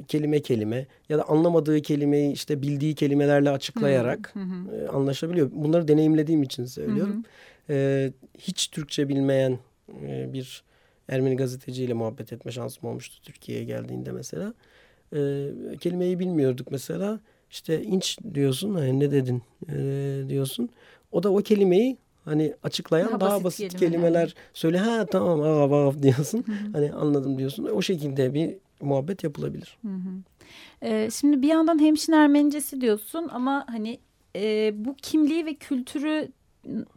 [0.02, 4.76] kelime kelime ya da anlamadığı kelimeyi işte bildiği kelimelerle açıklayarak Hı hı.
[4.76, 5.50] e, anlaşabiliyor.
[5.52, 7.24] Bunları deneyimlediğim için söylüyorum.
[7.70, 9.58] E, hiç Türkçe bilmeyen
[10.02, 10.62] e, bir
[11.08, 14.54] Ermeni gazeteciyle muhabbet etme şansım olmuştu Türkiye'ye geldiğinde mesela.
[15.12, 15.18] E,
[15.80, 17.20] kelimeyi bilmiyorduk mesela.
[17.50, 19.74] İşte inç diyorsun, hani ne dedin e,
[20.28, 20.68] diyorsun.
[21.12, 24.34] O da o kelimeyi hani açıklayan Daha daha, basit basit, kelimeler.
[24.52, 24.78] söyle.
[24.78, 26.44] Ha tamam av av diyorsun.
[26.72, 27.64] Hani anladım diyorsun.
[27.64, 29.78] O şekilde bir muhabbet yapılabilir.
[29.82, 30.10] Hı hı.
[30.82, 33.98] Ee, şimdi bir yandan hemşin Ermenicesi diyorsun ama hani
[34.36, 36.28] e, bu kimliği ve kültürü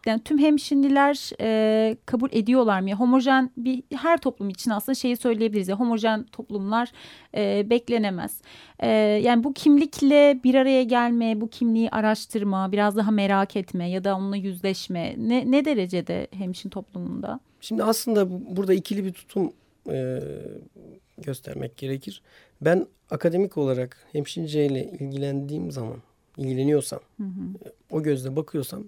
[0.06, 2.90] yani tüm hemşinliler e, kabul ediyorlar mı?
[2.90, 6.92] Ya, homojen bir her toplum için aslında şeyi söyleyebiliriz ya homojen toplumlar
[7.36, 8.42] e, beklenemez.
[8.80, 8.90] E,
[9.24, 14.16] yani bu kimlikle bir araya gelme, bu kimliği araştırma, biraz daha merak etme ya da
[14.16, 17.40] onunla yüzleşme ne, ne derecede hemşin toplumunda?
[17.62, 19.54] Şimdi aslında bu- burada ikili bir tutum
[19.90, 20.20] e,
[21.22, 22.22] göstermek gerekir.
[22.62, 25.98] Ben akademik olarak hemşinceyle ilgilendiğim zaman,
[26.38, 27.72] ilgileniyorsam, Hı hı.
[27.92, 28.84] o gözle bakıyorsam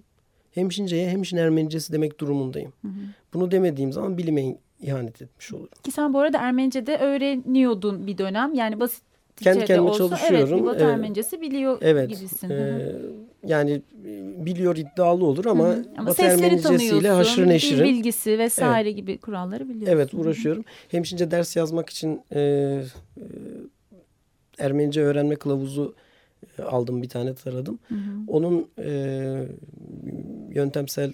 [0.54, 2.72] hemşinceye hemşin Ermenicesi demek durumundayım.
[2.82, 2.92] Hı hı.
[3.34, 5.68] Bunu demediğim zaman bilime ihanet etmiş olurum.
[5.82, 8.54] Ki sen bu arada Ermenice'de öğreniyordun bir dönem.
[8.54, 9.02] Yani basit
[9.36, 10.66] Kendi kendime olsa, Evet çalışıyorum.
[10.66, 10.82] bir Evet.
[10.82, 12.10] Ermenicesi biliyor Evet.
[12.10, 12.50] gibisin.
[12.50, 12.92] E,
[13.46, 15.84] yani e, biliyor iddialı olur ama, Hı hı.
[15.98, 16.10] ama
[17.08, 17.84] haşır dil neşirim.
[17.84, 19.92] bilgisi vesaire gibi kuralları biliyorsun.
[19.92, 20.64] Evet uğraşıyorum.
[20.88, 22.82] Hemşince ders yazmak için e, e,
[24.58, 25.94] Ermenice öğrenme kılavuzu
[26.58, 27.78] e, aldım bir tane taradım.
[27.88, 27.98] Hı hı.
[28.28, 28.88] Onun e,
[30.50, 31.12] yöntemsel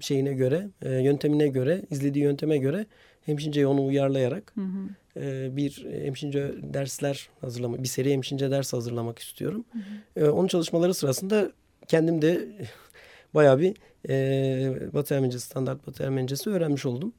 [0.00, 2.86] şeyine göre, e, yöntemine göre, izlediği yönteme göre
[3.26, 5.20] hemşinceyi onu uyarlayarak Hı hı.
[5.20, 9.64] e, bir hemşince dersler hazırlamak, bir seri hemşince ders hazırlamak istiyorum.
[10.16, 11.52] E, onun çalışmaları sırasında
[11.88, 12.48] kendim de
[13.34, 13.74] bayağı bir
[14.08, 17.12] e, Batı Ermenicesi, standart Batı Ermenicesi öğrenmiş oldum.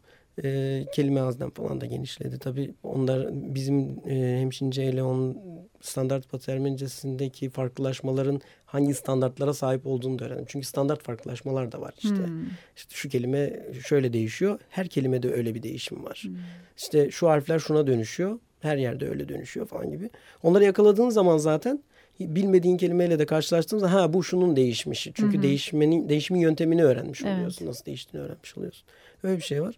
[0.44, 2.40] E, kelime haznem falan da genişledi.
[2.40, 5.38] Tabii onlar bizim e, hemşince ile onun
[5.82, 10.46] standart Batı Ermenicesindeki farklılaşmaların hangi standartlara sahip olduğunu da öğrendim.
[10.48, 12.10] Çünkü standart farklılaşmalar da var işte.
[12.10, 12.46] Hmm.
[12.76, 14.60] İşte şu kelime şöyle değişiyor.
[14.70, 16.22] Her kelimede öyle bir değişim var.
[16.26, 16.36] Hmm.
[16.78, 18.40] İşte şu harfler şuna dönüşüyor.
[18.60, 20.10] Her yerde öyle dönüşüyor falan gibi.
[20.44, 21.84] Onları yakaladığın zaman zaten
[22.20, 25.14] bilmediğin kelimeyle de karşılaştığın zaman ha bu şunun değişmişi.
[25.14, 25.44] Çünkü Hı hı.
[25.44, 27.36] değişmenin değişimin yöntemini öğrenmiş Evet.
[27.36, 27.66] oluyorsun.
[27.66, 28.88] Nasıl değiştiğini öğrenmiş oluyorsun.
[29.24, 29.76] Öyle bir şey var.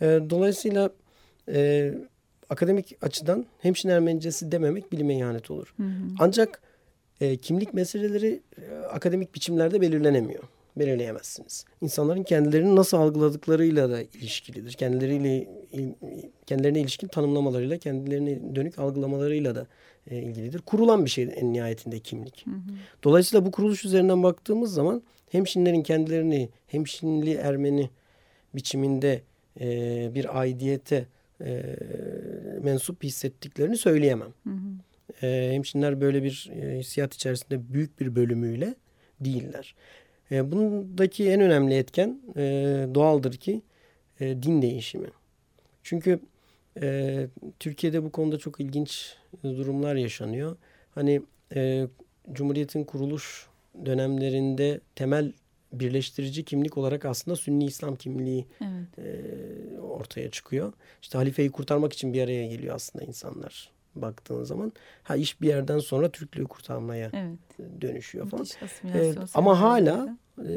[0.00, 0.90] Ee, dolayısıyla
[1.48, 1.94] e,
[2.50, 5.74] akademik açıdan hemşin Ermenicesi dememek bilime ihanet olur.
[5.76, 5.88] Hı hı.
[6.18, 6.62] Ancak
[7.20, 10.42] e, kimlik meseleleri e, akademik biçimlerde belirlenemiyor.
[10.76, 11.64] Belirleyemezsiniz.
[11.80, 14.72] İnsanların kendilerini nasıl algıladıklarıyla da ilişkilidir.
[14.72, 15.94] Kendileriyle il-
[16.46, 19.66] kendilerine ilişkin tanımlamalarıyla, kendilerine dönük algılamalarıyla da
[20.10, 20.58] e, ilgilidir.
[20.58, 22.46] Kurulan bir şey en nihayetinde kimlik.
[22.46, 22.54] Hı hı.
[23.04, 27.90] Dolayısıyla bu kuruluş üzerinden baktığımız zaman hemşinlerin kendilerini hemşinli Ermeni
[28.54, 29.22] biçiminde
[29.60, 29.66] e,
[30.14, 31.06] bir aidiyete
[31.40, 31.76] e,
[32.62, 34.32] mensup hissettiklerini söyleyemem.
[34.44, 35.26] Hı hı.
[35.26, 38.74] E, hemşinler böyle bir e, hissiyat içerisinde büyük bir bölümüyle
[39.20, 39.74] değiller.
[40.30, 42.42] E, bundaki en önemli etken e,
[42.94, 43.62] doğaldır ki
[44.20, 45.08] e, din değişimi.
[45.82, 46.20] Çünkü
[46.82, 47.26] e,
[47.60, 50.56] Türkiye'de bu konuda çok ilginç durumlar yaşanıyor.
[50.94, 51.22] Hani
[51.54, 51.86] e,
[52.32, 53.46] Cumhuriyet'in kuruluş
[53.86, 55.32] dönemlerinde temel
[55.72, 58.98] birleştirici kimlik olarak aslında Sünni İslam kimliği Evet.
[58.98, 60.72] e, ortaya çıkıyor.
[61.02, 64.72] İşte halifeyi kurtarmak için bir araya geliyor aslında insanlar baktığın zaman.
[65.02, 67.80] Ha iş bir yerden sonra Türklüğü kurtarmaya Evet.
[67.80, 68.46] dönüşüyor falan.
[68.94, 70.52] Evet, ama hala e,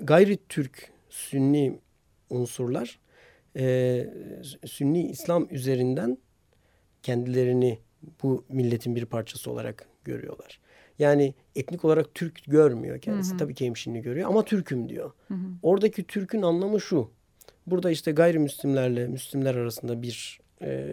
[0.00, 1.78] gayri Türk Sünni
[2.30, 2.98] unsurlar
[3.56, 4.06] e,
[4.66, 6.18] Sünni İslam üzerinden
[7.02, 7.78] kendilerini
[8.22, 10.60] bu milletin bir parçası olarak görüyorlar.
[10.98, 13.30] Yani etnik olarak Türk görmüyor kendisi.
[13.30, 13.38] Hı hı.
[13.38, 15.12] Tabii ki hemşinli görüyor ama Türk'üm diyor.
[15.28, 15.38] Hı hı.
[15.62, 17.10] Oradaki Türk'ün anlamı şu.
[17.66, 20.86] Burada işte gayrimüslimlerle Müslümler arasında bir e,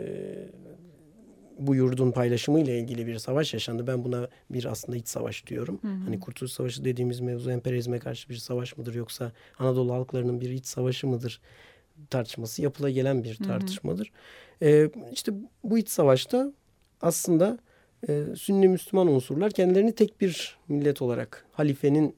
[1.59, 3.87] bu yurdun paylaşımıyla ilgili bir savaş yaşandı.
[3.87, 5.79] Ben buna bir aslında iç savaş diyorum.
[5.83, 10.65] Hani Kurtuluş Savaşı dediğimiz mevzu emperyalizme karşı bir savaş mıdır yoksa Anadolu halklarının bir iç
[10.65, 11.41] savaşı mıdır
[12.09, 14.11] tartışması yapıla gelen bir tartışmadır.
[14.61, 15.31] E, işte
[15.63, 16.53] bu iç savaşta
[17.01, 17.57] aslında
[18.09, 22.15] e, Sünni Müslüman unsurlar kendilerini tek bir millet olarak halifenin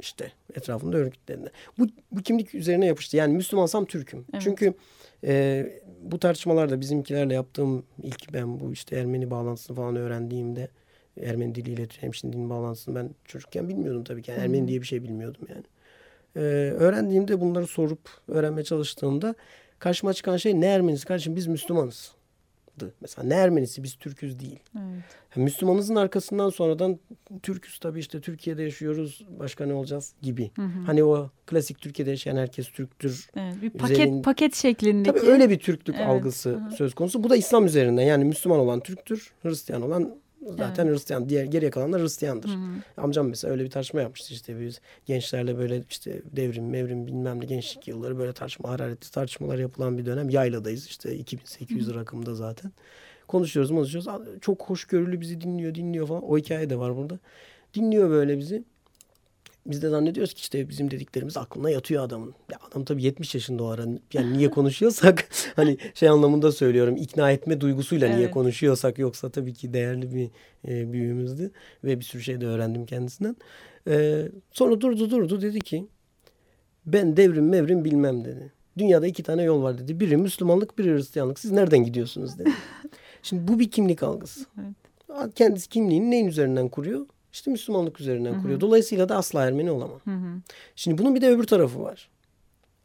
[0.00, 1.50] işte etrafında örgütlerinde.
[1.78, 3.16] Bu, bu kimlik üzerine yapıştı.
[3.16, 4.24] Yani Müslümansam Türk'üm.
[4.32, 4.42] Evet.
[4.42, 4.74] Çünkü
[5.24, 5.66] e,
[6.02, 10.68] bu tartışmalarda bizimkilerle yaptığım ilk ben bu işte Ermeni bağlantısını falan öğrendiğimde
[11.20, 14.30] Ermeni diliyle hemşin dilin bağlantısını ben çocukken bilmiyordum tabii ki.
[14.30, 15.64] Yani Ermeni diye bir şey bilmiyordum yani.
[16.36, 19.34] E, öğrendiğimde bunları sorup öğrenmeye çalıştığımda
[19.78, 22.12] karşıma çıkan şey ne Ermenisi kardeşim biz Müslümanız.
[23.00, 24.58] Mesela ne Ermenisi biz Türk'üz değil.
[24.76, 25.04] Evet.
[25.36, 26.98] Yani Müslümanızın arkasından sonradan
[27.42, 30.50] Türk'üz tabii işte Türkiye'de yaşıyoruz başka ne olacağız gibi.
[30.86, 33.30] Hani o klasik Türkiye'de yaşayan herkes Türktür.
[33.36, 33.62] Evet.
[33.62, 35.18] Bir paket Üzerin- paket şeklindeki.
[35.18, 36.08] Tabii öyle bir Türklük Evet.
[36.08, 37.24] algısı söz konusu.
[37.24, 40.14] Bu da İslam üzerinden yani Müslüman olan Türktür, Hristiyan olan
[40.46, 41.28] zaten Hristiyan.
[41.28, 42.50] Diğer geriye kalanlar Hristiyandır.
[42.96, 47.44] Amcam mesela öyle bir tartışma yapmıştı işte biz gençlerle böyle işte devrim mevrim bilmem ne
[47.44, 50.30] gençlik yılları böyle tartışma hararetli tartışmalar yapılan bir dönem.
[50.30, 52.72] Yayladayız işte 2800 rakımda zaten.
[53.28, 54.08] Konuşuyoruz konuşuyoruz.
[54.40, 56.22] Çok hoşgörülü bizi dinliyor dinliyor falan.
[56.30, 57.18] O hikaye de var burada.
[57.74, 58.64] Dinliyor böyle bizi.
[59.66, 62.34] Biz de zannediyoruz ki işte bizim dediklerimiz aklına yatıyor adamın.
[62.52, 63.84] Ya adam tabii 70 yaşında o ara.
[64.12, 66.96] Yani niye konuşuyorsak hani şey anlamında söylüyorum.
[66.96, 68.34] ikna etme duygusuyla niye Evet.
[68.34, 70.30] konuşuyorsak yoksa tabii ki değerli bir
[70.68, 71.50] e, büyüğümüzdü.
[71.84, 73.36] Ve bir sürü şey de öğrendim kendisinden.
[73.88, 75.86] E, sonra durdu durdu dedi ki
[76.86, 78.52] ben devrim mevrim bilmem dedi.
[78.78, 80.00] Dünyada iki tane yol var dedi.
[80.00, 81.38] Biri Müslümanlık biri Hristiyanlık.
[81.38, 82.50] Siz nereden gidiyorsunuz dedi.
[83.22, 84.46] Şimdi bu bir kimlik algısı.
[85.34, 87.06] Kendisi kimliğini neyin üzerinden kuruyor?
[87.32, 88.60] İşte Müslümanlık üzerinden kuruyor.
[88.60, 90.00] Dolayısıyla da asla Ermeni olamam.
[90.76, 92.08] Şimdi bunun bir de öbür tarafı var.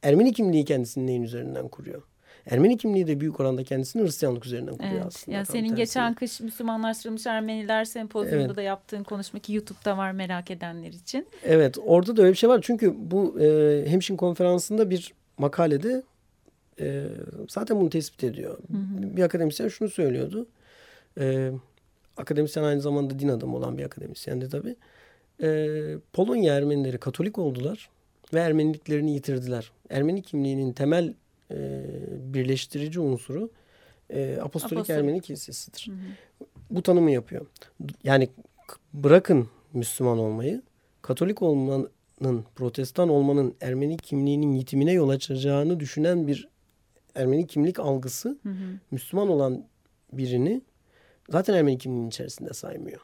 [0.04, 2.02] Ermeni kimliği kendisini neyin üzerinden kuruyor?
[2.50, 5.06] Ermeni kimliği de büyük oranda kendisini Hristiyanlık üzerinden kuruyor Evet.
[5.06, 5.38] aslında.
[5.38, 5.78] Yani senin tersine.
[5.78, 8.56] geçen kış Müslümanlaştırılmış Ermeniler sempozyumunda Evet.
[8.56, 11.28] da yaptığın konuşma ki YouTube'da var merak edenler için.
[11.44, 12.60] Evet orada da öyle bir şey var.
[12.64, 16.04] Çünkü bu e, Hemşin konferansında bir makalede
[16.80, 17.04] e,
[17.50, 18.58] zaten bunu tespit ediyor.
[19.16, 20.48] Bir akademisyen şunu söylüyordu.
[21.20, 21.52] E,
[22.18, 24.76] akademisyen aynı zamanda din adamı olan bir akademisyendi tabii.
[25.42, 27.90] E, Polonya Ermenileri Katolik oldular
[28.34, 29.72] ve Ermeniliklerini yitirdiler.
[29.90, 31.14] Ermeni kimliğinin temel
[31.52, 31.86] e,
[32.34, 33.50] birleştirici unsuru
[34.10, 34.90] e, Apostolik Apostolik.
[34.90, 35.92] Ermeni Kilisesi'dir.
[36.72, 37.46] Bu tanımı yapıyor.
[38.04, 38.30] Yani
[38.94, 40.62] bırakın Müslüman olmayı,
[41.02, 46.48] Katolik olmanın, Protestan olmanın Ermeni kimliğinin yitimine yol açacağını düşünen bir
[47.16, 48.38] Ermeni kimlik algısı
[48.92, 49.66] Müslüman olan
[50.14, 50.62] birini
[51.30, 53.00] zaten Ermeni kimliğinin içerisinde saymıyor.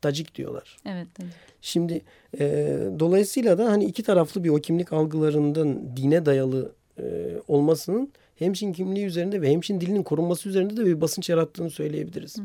[0.00, 0.76] Tacik diyorlar.
[0.86, 1.06] Evet.
[1.22, 1.32] evet.
[1.62, 2.00] Şimdi
[2.40, 7.04] e, dolayısıyla da hani iki taraflı bir o kimlik algılarından dine dayalı e,
[7.48, 12.36] olmasının hemşin kimliği üzerinde ve hemşin dilinin korunması üzerinde de bir basınç yarattığını söyleyebiliriz.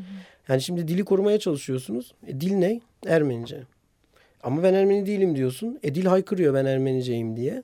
[0.48, 2.14] Yani şimdi dili korumaya çalışıyorsunuz.
[2.28, 2.82] E, dil ne?
[3.06, 3.64] Ermenice.
[4.44, 5.80] Ama ben Ermeni değilim diyorsun.
[5.84, 7.64] E dil haykırıyor ben Ermeniceyim diye.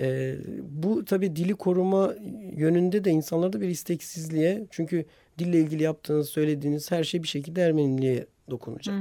[0.00, 0.34] E,
[0.82, 2.14] bu tabii dili koruma
[2.56, 5.04] yönünde de insanlarda bir isteksizliğe çünkü
[5.38, 8.94] dille ilgili yaptığınız, söylediğiniz her şey bir şekilde Ermeniliğe dokunacak.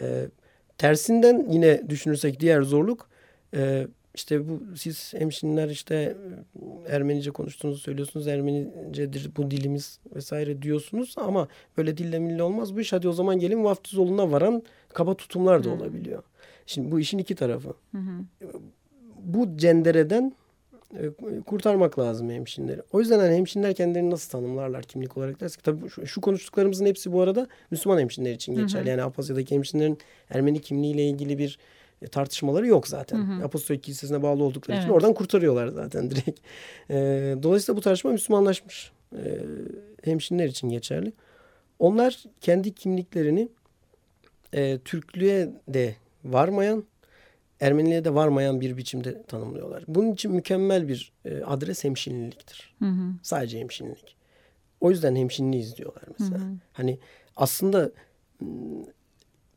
[0.00, 0.28] E,
[0.78, 3.08] tersinden yine düşünürsek diğer zorluk
[3.54, 6.16] e, işte bu siz hemşinler işte
[6.86, 8.26] e, Ermenice konuştuğunuzu söylüyorsunuz.
[8.28, 12.92] Ermenicedir bu dilimiz vesaire diyorsunuz ama böyle dille mille olmaz bu iş.
[12.92, 16.22] Hadi o zaman gelin vaftiz yoluna varan kaba tutumlar da olabiliyor.
[16.66, 17.74] Şimdi bu işin iki tarafı.
[19.24, 20.32] Bu cendereden
[21.46, 22.80] kurtarmak lazım hemşinleri.
[22.92, 25.64] O yüzden hani hemşinler kendilerini nasıl tanımlarlar kimlik olarak dersek.
[25.64, 28.88] Tabii şu, şu konuştuklarımızın hepsi bu arada Müslüman hemşinler için geçerli.
[28.88, 29.98] Yani Apasya'daki hemşinlerin
[30.30, 31.58] Ermeni kimliğiyle ilgili bir
[32.02, 33.40] e, tartışmaları yok zaten.
[33.44, 34.96] Apostolik Kilisesi'ne bağlı oldukları için Evet.
[34.96, 36.40] oradan kurtarıyorlar zaten direkt.
[36.90, 36.94] E,
[37.42, 39.38] dolayısıyla bu tartışma Müslümanlaşmış e,
[40.04, 41.12] hemşinler için geçerli.
[41.78, 43.48] Onlar kendi kimliklerini
[44.54, 46.84] e, Türklüğe de varmayan
[47.62, 49.84] Ermeniliğe de varmayan bir biçimde tanımlıyorlar.
[49.88, 52.74] Bunun için mükemmel bir e, adres hemşinliliktir.
[52.78, 53.12] Hı hı.
[53.22, 54.16] Sadece hemşinlilik.
[54.80, 56.40] O yüzden hemşinliyiz diyorlar mesela.
[56.40, 56.54] Hı hı.
[56.72, 56.98] Hani
[57.36, 57.90] aslında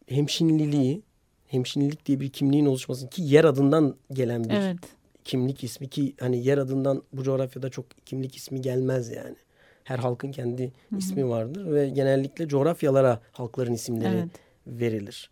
[0.07, 1.01] hemşinliliği,
[1.47, 4.77] hemşinlilik diye bir kimliğin oluşması ki yer adından gelen bir Evet.
[5.23, 9.35] kimlik ismi ki hani yer adından bu coğrafyada çok kimlik ismi gelmez yani.
[9.83, 14.29] Her halkın kendi ismi vardır ve genellikle coğrafyalara halkların isimleri Evet.
[14.67, 15.29] verilir.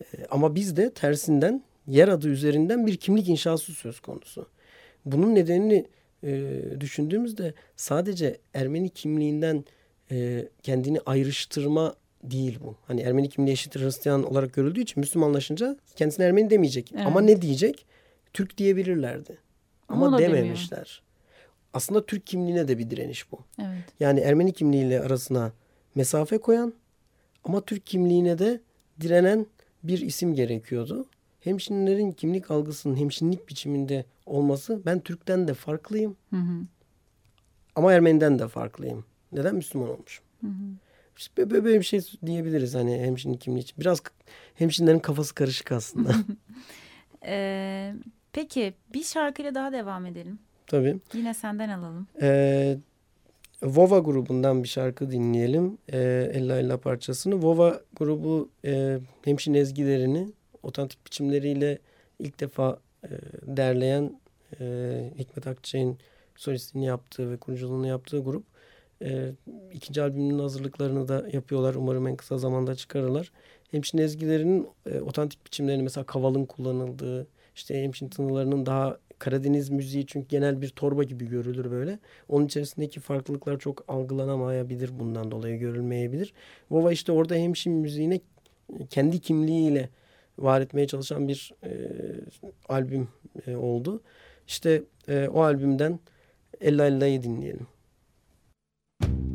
[0.00, 4.48] Ee, ama bizde tersinden yer adı üzerinden bir kimlik inşası söz konusu.
[5.04, 5.86] Bunun nedenini
[6.22, 9.64] e, düşündüğümüzde sadece Ermeni kimliğinden
[10.10, 12.76] e, kendini ayrıştırma değil bu.
[12.86, 16.92] Hani Ermeni kimliği eşittir Hristiyan olarak görüldüğü için Müslümanlaşınca kendisine Ermeni demeyecek.
[16.94, 17.06] Evet.
[17.06, 17.86] Ama ne diyecek?
[18.32, 19.38] Türk diyebilirlerdi.
[19.88, 20.38] Ama da demiyor.
[20.38, 21.02] dememişler.
[21.74, 23.38] Aslında Türk kimliğine de bir direniş bu.
[23.58, 23.84] Evet.
[24.00, 25.52] Yani Ermeni kimliğiyle arasına
[25.94, 26.74] mesafe koyan
[27.44, 28.60] ama Türk kimliğine de
[29.00, 29.46] direnen
[29.82, 31.06] bir isim gerekiyordu.
[31.44, 36.60] Hemşinlerin kimlik algısının hemşinlik biçiminde olması ben Türk'ten de farklıyım Hı hı.
[37.74, 39.04] ama Ermeniden de farklıyım.
[39.32, 40.24] Neden Müslüman olmuşum?
[41.16, 43.80] İşte böyle böyle bir şey diyebiliriz hani hemşinlik kimliği için.
[43.80, 44.02] Biraz
[44.54, 46.10] hemşinlerin kafası karışık aslında.
[47.26, 47.94] Ee,
[48.32, 50.38] peki bir şarkıyla daha devam edelim.
[50.66, 50.96] Tabii.
[51.14, 52.06] Yine senden alalım.
[52.22, 52.78] Ee,
[53.62, 55.78] Vova grubundan bir şarkı dinleyelim.
[55.92, 57.42] Ee, Ella Ella parçasını.
[57.42, 60.28] Vova grubu e, hemşin ezgilerini
[60.64, 61.78] otantik biçimleriyle
[62.18, 63.08] ilk defa e,
[63.42, 64.20] derleyen
[64.60, 64.64] e,
[65.18, 65.98] Hikmet Akçay'ın
[66.36, 68.44] solistliğini yaptığı ve kuruculuğunu yaptığı grup.
[69.02, 69.32] E,
[69.72, 71.74] ikinci albümünün hazırlıklarını da yapıyorlar.
[71.74, 73.32] Umarım en kısa zamanda çıkarırlar.
[73.70, 80.28] Hemşin ezgilerinin e, otantik biçimlerini mesela kavalın kullanıldığı, işte hemşin tınılarının daha Karadeniz müziği çünkü
[80.28, 81.98] genel bir torba gibi görülür böyle.
[82.28, 86.32] Onun içerisindeki farklılıklar çok algılanamayabilir bundan dolayı görülmeyebilir.
[86.70, 88.20] Vova işte orada hemşin müziğine
[88.90, 89.88] kendi kimliğiyle
[90.38, 91.70] var etmeye çalışan bir e,
[92.68, 93.08] albüm
[93.46, 94.02] e, oldu.
[94.46, 95.98] İşte e, o albümden
[96.60, 97.66] Ella Ella'yı dinleyelim.
[99.02, 99.33] Ella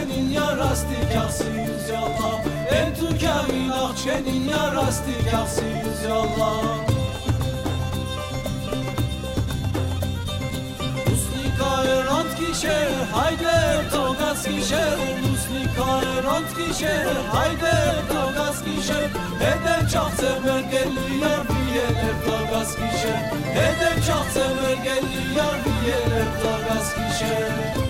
[0.00, 6.62] kain akçenin yarasti kasi yüz yalla entu kain akçenin yarasti kasi yüz yalla
[11.06, 17.72] Muslika erant kişer hayde togas kişer Muslika erant kişer hayde
[18.08, 19.08] togas kişer
[19.40, 26.94] Hedem çak semer gelli yar biyeler togas kişer Hedem çak semer gelli yar biyeler togas
[26.94, 27.89] kişer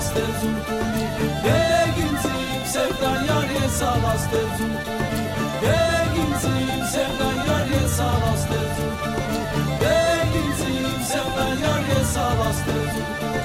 [0.00, 1.06] سالاسته زنتونی
[1.42, 5.18] دلگیم زیم سردان یاری سالاسته زنتونی
[5.62, 9.40] دلگیم زیم سردان یاری سالاسته زنتونی
[9.80, 13.38] دلگیم زیم سردان یاری سالاسته زنتونی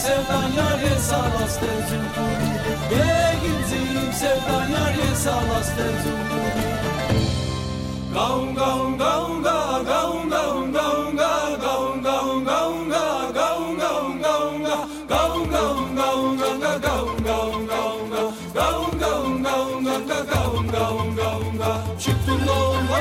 [0.00, 1.99] Sevdan yâre sarastır
[4.20, 6.52] sevdan yar ye sal aste zülkuni
[8.14, 9.19] Gaun gaun gaun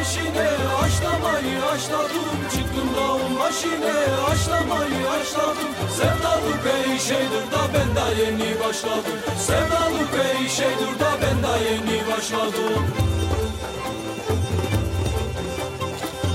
[0.09, 0.49] başine
[0.83, 3.93] aşlamayı aşladım Çıktım dağın başine
[4.31, 9.19] aşlamayı aşladım Sevdalık ey şeydir da ben daha yeni başladım.
[9.39, 12.83] Sevdalık ey şeydir da ben daha yeni başladım.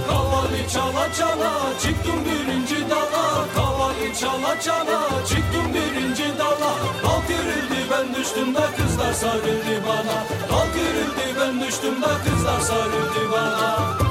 [0.08, 1.52] Kavali çala çala
[1.82, 3.44] çıktım birinci dala.
[3.54, 6.74] Kavali çala çala çıktım birinci dala.
[7.04, 10.33] Dal kırıldı ben düştüm de kızlar sarıldı bana
[11.74, 14.03] düştüm de kızlar sarıldı bana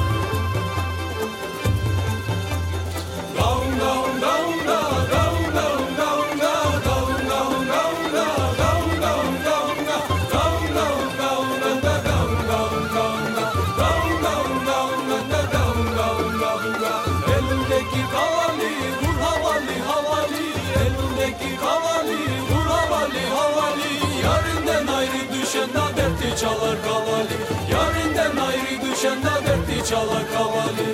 [26.44, 27.38] çalar kavali.
[27.72, 30.89] Yarinden ayrı düşen de dertli çalar kavali.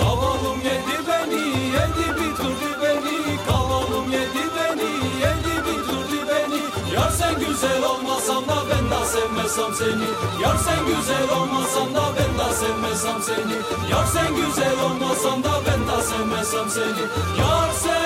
[0.00, 1.42] Kavalım yedi beni,
[1.76, 3.38] yedi bitirdi beni.
[3.48, 4.90] Kavalım yedi beni,
[5.24, 6.94] yedi bitirdi beni.
[6.94, 10.08] Yar sen güzel olmasan da ben de sevmesem seni.
[10.42, 13.56] Yar sen güzel olmasan da ben de sevmesem seni.
[13.90, 17.04] Yar sen güzel olmasan da ben de sevmesem seni.
[17.40, 18.05] Yar sen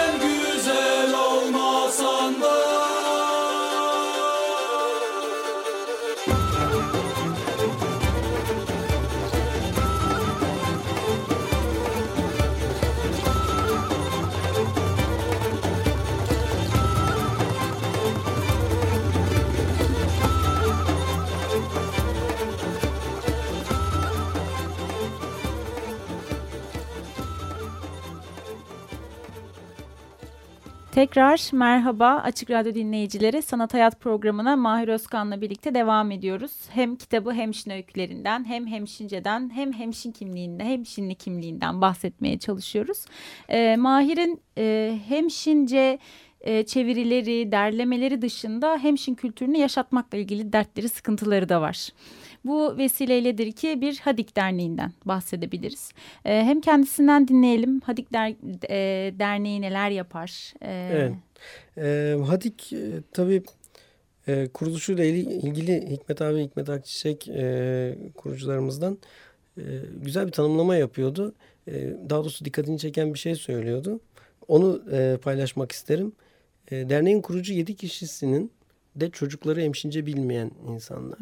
[31.00, 33.42] Tekrar merhaba Açık Radyo dinleyicileri.
[33.42, 36.52] Sanat Hayat programına Mahir Özkan'la birlikte devam ediyoruz.
[36.70, 43.04] Hem kitabı Hemşin öykülerinden hem Hemşince'den hem Hemşin kimliğinden hem Şinli kimliğinden bahsetmeye çalışıyoruz.
[43.48, 45.98] Ee, Mahir'in e, Hemşince
[46.40, 51.88] e, çevirileri, derlemeleri dışında Hemşin kültürünü yaşatmakla ilgili dertleri, sıkıntıları da var.
[52.44, 55.92] Bu vesileyledir ki bir Hadik Derneği'nden bahsedebiliriz.
[56.24, 57.80] E, hem kendisinden dinleyelim.
[57.80, 58.34] Hadik Der
[58.70, 60.54] e, Derneği neler yapar?
[60.62, 61.12] E, Evet.
[61.78, 62.78] E, Hadik e,
[63.12, 63.42] tabii
[64.28, 68.98] e, kuruluşuyla ili- ilgili Hikmet abi, Hikmet Akçiçek e, kurucularımızdan
[69.58, 69.62] e,
[70.02, 71.34] güzel bir tanımlama yapıyordu.
[71.68, 71.72] E,
[72.10, 74.00] daha doğrusu dikkatini çeken bir şey söylüyordu.
[74.48, 76.12] Onu e, paylaşmak isterim.
[76.70, 78.50] E, derneğin kurucu yedi kişisinin
[78.96, 81.18] de çocukları hemşince bilmeyen insanlar.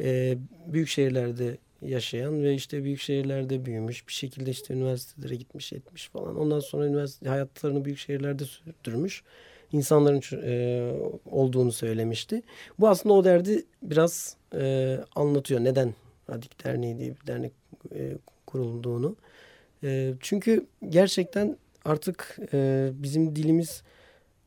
[0.00, 6.08] E, büyük şehirlerde yaşayan ve işte büyük şehirlerde büyümüş bir şekilde işte üniversitelere gitmiş etmiş
[6.08, 6.36] falan.
[6.36, 9.22] Ondan sonra üniversite hayatlarını büyük şehirlerde sürdürmüş
[9.72, 10.92] insanların e,
[11.30, 12.42] olduğunu söylemişti.
[12.78, 15.64] Bu aslında o derdi biraz e, anlatıyor.
[15.64, 15.94] Neden
[16.26, 17.52] Hadik Derneği diye bir dernek
[17.94, 18.12] e,
[18.46, 19.16] kurulduğunu.
[19.84, 23.82] E, çünkü gerçekten artık e, bizim dilimiz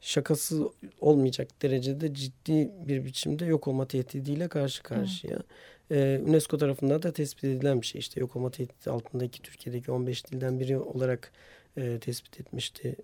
[0.02, 0.70] şakası
[1.02, 5.40] olmayacak derecede ciddi bir biçimde yok olma tehdidiyle karşı karşıya.
[5.92, 8.00] Ee, UNESCO tarafından da tespit edilen bir şey.
[8.00, 11.32] İşte yok olma tehdidi altındaki Türkiye'deki 15 dilden biri olarak
[11.78, 12.96] e, tespit etmişti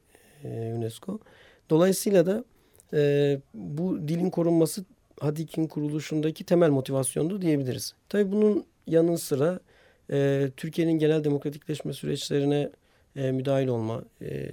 [0.44, 1.20] e, UNESCO.
[1.70, 2.44] Dolayısıyla da
[2.94, 4.86] e, bu dilin korunması
[5.20, 7.94] Hadik'in kuruluşundaki temel motivasyondu diyebiliriz.
[8.10, 9.60] Tabii bunun yanı sıra
[10.12, 12.72] e, Türkiye'nin genel demokratikleşme süreçlerine
[13.16, 14.50] e, müdahil olma, e,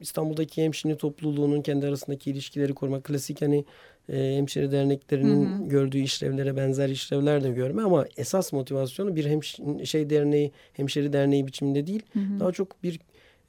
[0.00, 3.64] İstanbul'daki hemşire topluluğunun kendi arasındaki ilişkileri korumak, klasik hani
[4.08, 10.10] e, hemşire derneklerinin gördüğü işlevlere benzer işlevler de görme ama esas motivasyonu bir hemş şey
[10.10, 12.02] derneği, hemşire derneği biçiminde değil,
[12.40, 13.00] daha çok bir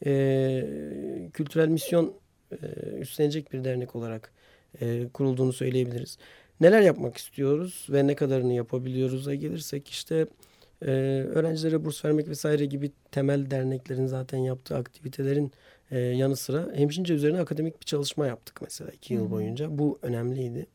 [0.05, 0.65] e,
[1.33, 2.13] kültürel misyon
[2.51, 2.55] e,
[2.99, 4.31] üstlenecek bir dernek olarak
[4.81, 6.17] e, kurulduğunu söyleyebiliriz.
[6.61, 10.27] Neler yapmak istiyoruz ve ne kadarını yapabiliyoruz'a gelirsek işte
[10.83, 10.91] e,
[11.33, 15.51] öğrencilere burs vermek vesaire gibi temel derneklerin zaten yaptığı aktivitelerin
[15.91, 19.77] e, yanı sıra hemşince üzerine akademik bir çalışma yaptık mesela iki yıl boyunca.
[19.77, 20.65] Bu önemliydi.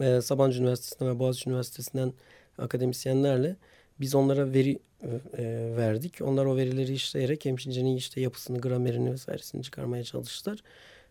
[0.00, 2.12] E, Sabancı Üniversitesi'nden ve Boğaziçi Üniversitesi'nden
[2.58, 3.56] akademisyenlerle
[4.00, 5.44] biz onlara veri e,
[5.76, 6.20] verdik.
[6.22, 10.62] Onlar o verileri işleyerek hemşincenin işte yapısını, gramerini vesairesini çıkarmaya çalıştılar.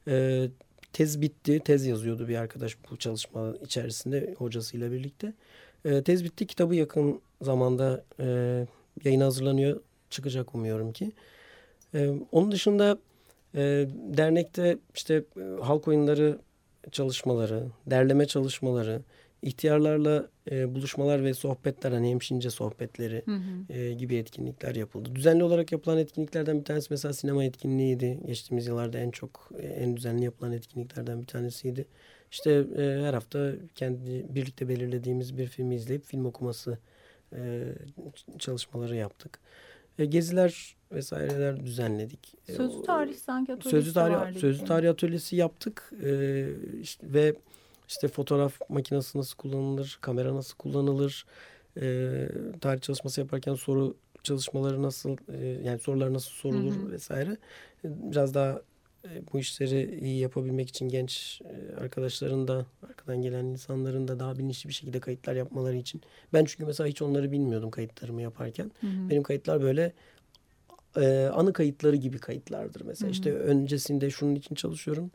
[0.07, 0.45] E,
[0.93, 1.59] tez bitti.
[1.65, 5.33] Tez yazıyordu bir arkadaş bu çalışma içerisinde hocasıyla birlikte.
[5.85, 6.47] E, tez bitti.
[6.47, 8.25] Kitabı yakın zamanda e,
[9.03, 9.81] yayına hazırlanıyor.
[10.09, 11.11] Çıkacak umuyorum ki.
[11.93, 12.97] E, onun dışında
[13.55, 16.39] E, dernekte işte e, halk oyunları
[16.91, 19.01] çalışmaları, derleme çalışmaları,
[19.41, 23.73] ihtiyarlarla e, buluşmalar ve sohbetler hani hemşince sohbetleri Hı hı.
[23.73, 25.09] e, gibi etkinlikler yapıldı.
[25.15, 28.19] Düzenli olarak yapılan etkinliklerden bir tanesi mesela sinema etkinliğiydi.
[28.25, 31.85] Geçtiğimiz yıllarda en çok e, en düzenli yapılan etkinliklerden bir tanesiydi.
[32.31, 36.77] İşte e, her hafta kendi birlikte belirlediğimiz bir filmi izleyip film okuması
[37.35, 37.73] e,
[38.39, 39.39] çalışmaları yaptık.
[39.99, 42.35] E, geziler vesaireler düzenledik.
[42.47, 44.39] E, Sözlü tarih sanki atölyesi Sözlü tarih, vardı.
[44.39, 46.47] sözlü tarih atölyesi yaptık Ee,
[46.81, 47.35] işte, ve
[47.87, 51.25] işte fotoğraf makinesi nasıl kullanılır, kamera nasıl kullanılır,
[51.81, 52.27] ee,
[52.61, 56.91] tarih çalışması yaparken soru çalışmaları nasıl, e, yani sorular nasıl sorulur Hı hı.
[56.91, 57.37] vesaire.
[57.83, 58.61] Biraz daha e,
[59.33, 64.67] bu işleri iyi yapabilmek için genç e, arkadaşların da arkadan gelen insanların da daha bilinçli
[64.67, 66.01] bir şekilde kayıtlar yapmaları için.
[66.33, 68.71] Ben çünkü mesela hiç onları bilmiyordum kayıtlarımı yaparken.
[68.81, 69.09] Hı hı.
[69.09, 69.93] Benim kayıtlar böyle
[70.97, 72.81] e, anı kayıtları gibi kayıtlardır.
[72.81, 73.13] Mesela Hı hı.
[73.13, 75.11] işte öncesinde şunun için çalışıyorum.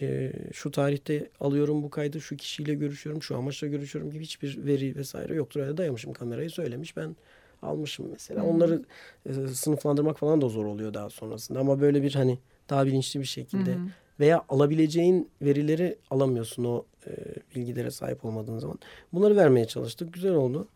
[0.00, 4.96] E, şu tarihte alıyorum bu kaydı, şu kişiyle görüşüyorum, şu amaçla görüşüyorum gibi hiçbir veri
[4.96, 5.60] vesaire yoktur.
[5.60, 7.16] Öyle dayamışım kamerayı söylemiş ben
[7.62, 8.40] almışım mesela.
[8.40, 8.48] Hı hı.
[8.48, 8.82] Onları
[9.26, 11.60] e, sınıflandırmak falan da zor oluyor daha sonrasında.
[11.60, 12.38] Ama böyle bir hani
[12.72, 13.78] daha bilinçli bir Hı şekilde hı.
[14.20, 17.10] veya alabileceğin verileri alamıyorsun o e,
[17.54, 18.78] bilgilere sahip olmadığın zaman.
[19.12, 20.12] Bunları vermeye çalıştık.
[20.12, 20.68] Güzel oldu.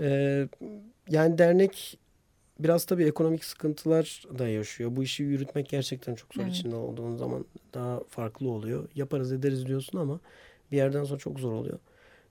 [0.00, 0.48] E,
[1.08, 1.98] yani dernek
[2.60, 4.96] biraz tabii ekonomik sıkıntılar da yaşıyor.
[4.96, 6.52] Bu işi yürütmek gerçekten çok zor Evet.
[6.52, 8.88] içinde olduğun zaman daha farklı oluyor.
[8.94, 10.20] Yaparız ederiz diyorsun ama
[10.72, 11.78] bir yerden sonra çok zor oluyor.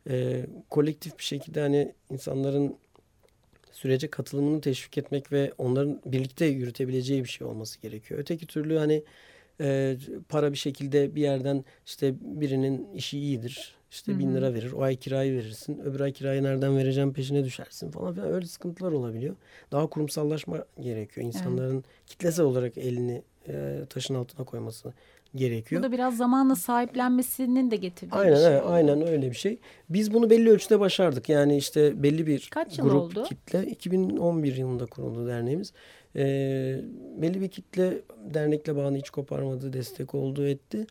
[0.09, 2.75] E, kolektif bir şekilde hani insanların
[3.77, 8.19] sürece katılımını teşvik etmek ve onların birlikte yürütebileceği bir şey olması gerekiyor.
[8.19, 9.03] Öteki türlü hani
[9.61, 9.97] e,
[10.29, 13.75] para bir şekilde bir yerden işte birinin işi iyidir.
[13.91, 14.71] İşte bin lira verir.
[14.71, 15.79] O ay kirayı verirsin.
[15.79, 18.33] Öbür ay kirayı nereden vereceğim peşine düşersin falan filan.
[18.33, 19.35] Öyle sıkıntılar olabiliyor.
[19.71, 21.27] Daha kurumsallaşma gerekiyor.
[21.27, 24.93] İnsanların kitlesel olarak elini e, taşın altına koyması
[25.37, 25.81] gerekiyor.
[25.81, 28.47] Bu da biraz zamanla sahiplenmesinin de getirdiği Aynen bir şey.
[28.47, 29.57] evet, aynen öyle bir şey.
[29.89, 31.29] Biz bunu belli ölçüde başardık.
[31.29, 33.23] Yani işte belli bir Kaç grup oldu?
[33.23, 35.73] kitle 2011 yılında kuruldu derneğimiz.
[36.15, 36.81] Ee,
[37.17, 37.93] belli bir kitle
[38.33, 40.87] dernekle bağını hiç koparmadı, destek oldu, etti.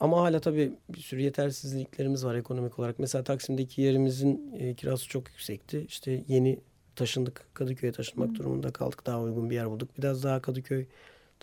[0.00, 2.98] Ama hala tabii bir sürü yetersizliklerimiz var ekonomik olarak.
[2.98, 5.84] Mesela Taksim'deki yerimizin e, kirası çok yüksekti.
[5.88, 6.58] İşte yeni
[6.96, 7.46] taşındık.
[7.54, 9.06] Kadıköy'e taşınmak durumunda kaldık.
[9.06, 9.88] Daha uygun bir yer bulduk.
[9.98, 10.84] Biraz daha Kadıköy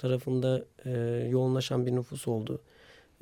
[0.02, 0.92] tarafında e,
[1.30, 2.62] yoğunlaşan bir nüfus oldu.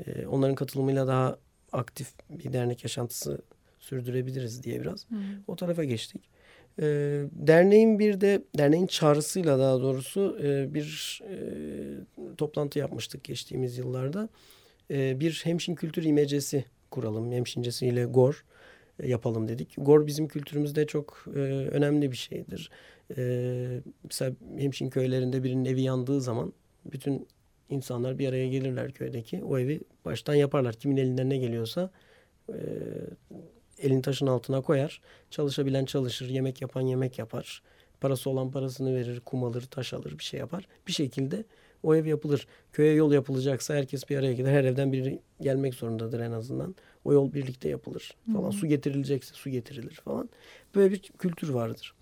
[0.05, 1.37] E, onların katılımıyla daha
[1.71, 3.41] aktif bir dernek yaşantısı
[3.79, 5.15] sürdürebiliriz diye biraz Hı.
[5.47, 6.29] o tarafa geçtik.
[6.79, 6.85] E,
[7.31, 11.35] derneğin bir de derneğin çağrısıyla daha doğrusu e, bir e,
[12.37, 14.29] toplantı yapmıştık geçtiğimiz yıllarda.
[14.91, 17.31] E, bir hemşin kültür imecesi kuralım.
[17.31, 18.43] Hemşincesiyle GOR
[18.99, 19.75] e, yapalım dedik.
[19.77, 21.39] GOR bizim kültürümüzde çok e,
[21.71, 22.71] önemli bir şeydir.
[23.17, 26.53] E, mesela hemşin köylerinde birinin evi yandığı zaman
[26.85, 27.27] bütün
[27.69, 29.43] insanlar bir araya gelirler köydeki.
[29.43, 30.75] O evi baştan yaparlar.
[30.75, 31.91] Kimin elinden ne geliyorsa
[32.49, 32.57] e,
[33.79, 35.01] elini taşın altına koyar.
[35.29, 37.61] Çalışabilen çalışır, yemek yapan yemek yapar.
[38.01, 40.67] Parası olan parasını verir, kum alır, taş alır, bir şey yapar.
[40.87, 41.43] Bir şekilde
[41.83, 42.47] o ev yapılır.
[42.73, 44.49] Köye yol yapılacaksa herkes bir araya gelir.
[44.49, 46.75] Her evden biri gelmek zorundadır en azından.
[47.05, 48.51] O yol birlikte yapılır falan.
[48.51, 50.29] Su getirilecekse su getirilir falan.
[50.75, 51.93] Böyle bir kültür vardır.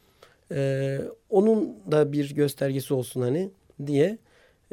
[0.51, 3.51] Ee, onun da bir göstergesi olsun hani
[3.85, 4.17] diye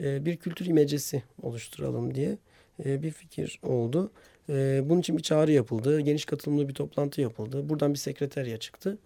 [0.03, 2.39] e, bir kültür imecesi oluşturalım diye
[2.85, 4.11] e, bir fikir oldu.
[4.49, 6.01] E, bunun için bir çağrı yapıldı.
[6.01, 7.69] Geniş katılımlı bir toplantı yapıldı.
[7.69, 8.99] Buradan bir sekreterya çıktı.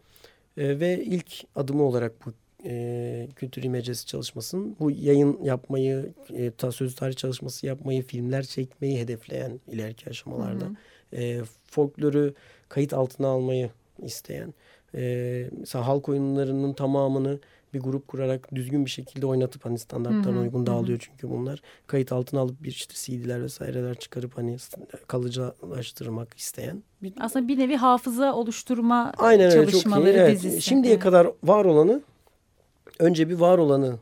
[0.56, 2.32] E, ve ilk adımı olarak bu
[2.64, 8.98] e, kültür imecesi çalışmasının bu yayın yapmayı, e, ta, sözlü tarih çalışması yapmayı, filmler çekmeyi
[9.00, 10.70] hedefleyen ileriki aşamalarda.
[11.12, 12.34] E, folkloru
[12.68, 13.70] kayıt altına almayı
[14.02, 14.54] isteyen.
[14.94, 17.40] E, mesela halk oyunlarının tamamını
[17.74, 21.62] bir grup kurarak düzgün bir şekilde oynatıp hani standartlarına Hı hı, uygun dağılıyor çünkü bunlar.
[21.86, 24.56] Kayıt altına alıp bir işte CD'ler vesaireler çıkarıp hani
[25.06, 29.72] kalıcılaştırmak isteyen bir Aslında bir nevi hafıza oluşturma Aynen öyle çok iyi.
[29.72, 30.36] çalışmaları Evet.
[30.36, 30.62] dizisi.
[30.62, 31.02] Şimdiye Evet.
[31.02, 32.00] kadar var olanı
[32.98, 33.96] önce bir var olanı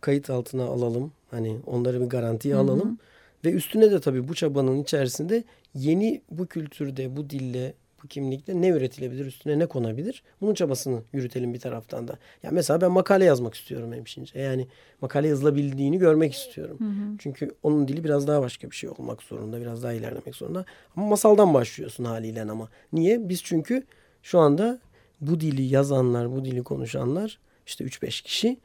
[0.00, 1.12] kayıt altına alalım.
[1.30, 2.98] Hani onları bir garantiye alalım.
[3.44, 5.44] Ve üstüne de tabii bu çabanın içerisinde
[5.74, 7.74] yeni bu kültürde, bu dille,
[8.04, 10.22] bu kimlikle ne üretilebilir, üstüne ne konabilir?
[10.40, 12.18] Bunun çabasını yürütelim bir taraftan da.
[12.42, 14.40] Ya mesela ben makale yazmak istiyorum hemşince.
[14.40, 14.66] Yani
[15.00, 16.78] makale yazılabildiğini görmek istiyorum.
[16.80, 17.18] Hı hı.
[17.18, 19.60] Çünkü onun dili biraz daha başka bir şey olmak zorunda.
[19.60, 20.64] Biraz daha ilerlemek zorunda.
[20.96, 22.68] Ama masaldan başlıyorsun haliyle ama.
[22.92, 23.28] Niye?
[23.28, 23.82] Biz çünkü
[24.22, 24.78] şu anda
[25.20, 28.56] bu dili yazanlar, bu dili konuşanlar işte 3-5 kişi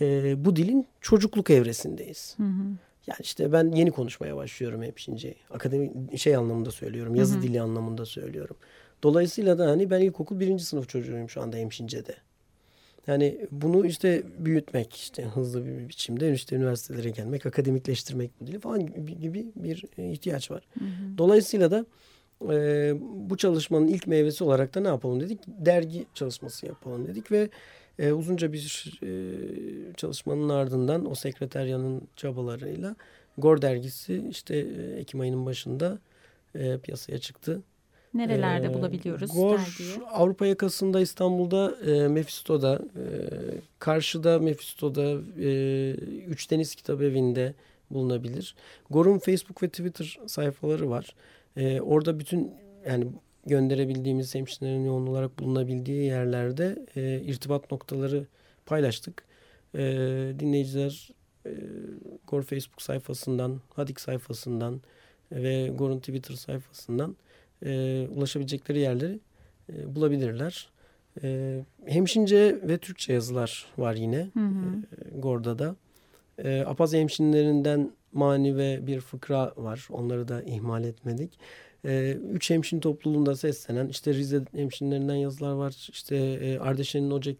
[0.00, 2.34] e, bu dilin çocukluk evresindeyiz.
[2.36, 2.62] Hı hı.
[3.10, 5.34] Yani işte ben yeni konuşmaya başlıyorum hemşince.
[5.50, 7.14] Akademik şey anlamında söylüyorum.
[7.14, 7.42] Yazı Hı hı.
[7.42, 8.56] dili anlamında söylüyorum.
[9.02, 12.14] Dolayısıyla da hani ben ilkokul birinci sınıf çocuğuyum şu anda hemşincede.
[13.06, 19.18] Yani bunu işte büyütmek işte hızlı bir biçimde işte üniversitelere gelmek, akademikleştirmek modeli falan gibi,
[19.18, 20.62] gibi bir ihtiyaç var.
[20.78, 21.18] Hı hı.
[21.18, 21.86] Dolayısıyla da
[22.50, 22.94] e,
[23.28, 25.40] bu çalışmanın ilk meyvesi olarak da ne yapalım dedik?
[25.46, 27.48] Dergi çalışması yapalım dedik ve
[27.98, 32.96] e, uzunca bir e, çalışmanın ardından o sekreteryanın çabalarıyla
[33.38, 35.98] Gor dergisi işte e, Ekim ayının başında
[36.54, 37.62] e, piyasaya çıktı.
[38.14, 40.06] Nerelerde ee, bulabiliyoruz Gor, dergiyi?
[40.12, 43.04] Avrupa yakasında İstanbul'da e, Mephisto'da, e,
[43.78, 45.90] karşıda Mephisto'da, e,
[46.26, 47.54] Üç Deniz Kitap Evi'nde
[47.90, 48.54] bulunabilir.
[48.90, 51.14] Gor'un Facebook ve Twitter sayfaları var.
[51.56, 52.52] E, orada bütün
[52.86, 53.06] yani
[53.50, 58.26] gönderebildiğimiz hemşirelerin yoğun olarak bulunabildiği yerlerde e, irtibat noktaları
[58.66, 59.24] paylaştık.
[59.74, 59.82] E,
[60.38, 61.10] dinleyiciler
[61.46, 61.52] e,
[62.26, 64.80] Gor Facebook sayfasından, Hadik sayfasından
[65.32, 67.16] ve Gor'un Twitter sayfasından
[67.64, 69.20] e, ulaşabilecekleri yerleri
[69.72, 70.68] e, bulabilirler.
[71.22, 74.82] E, hemşince ve Türkçe yazılar var yine hı hı.
[75.14, 75.76] E, Gor'da da.
[76.38, 79.88] E, Apaz hemşinlerinden mani ve bir fıkra var.
[79.90, 81.38] Onları da ihmal etmedik.
[81.84, 85.88] E, üç hemşin topluluğunda seslenen işte Rize hemşinlerinden yazılar var.
[85.92, 87.36] İşte e, Ardeşen'in Ocak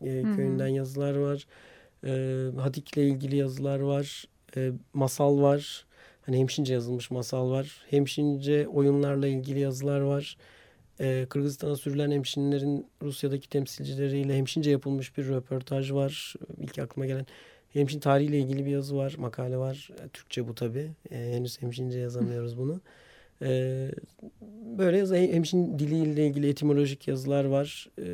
[0.00, 0.76] e, köyünden hı hı.
[0.76, 1.46] yazılar var.
[2.04, 2.12] E,
[2.60, 4.24] Hadik'le ilgili yazılar var.
[4.56, 5.86] E, masal var.
[6.22, 7.84] Hani hemşince yazılmış masal var.
[7.90, 10.36] Hemşince oyunlarla ilgili yazılar var.
[11.00, 16.34] Ee, Kırgızistan'a sürülen hemşinlerin Rusya'daki temsilcileriyle hemşince yapılmış bir röportaj var.
[16.58, 17.26] İlk aklıma gelen
[17.72, 19.90] hemşin tarihiyle ilgili bir yazı var, makale var.
[20.04, 20.90] E, Türkçe bu tabii.
[21.10, 22.80] Ee, henüz hemşince yazamıyoruz bunu.
[23.42, 23.90] Ee,
[24.78, 27.88] böyle hemşin diliyle ilgili etimolojik yazılar var.
[27.98, 28.04] Ee,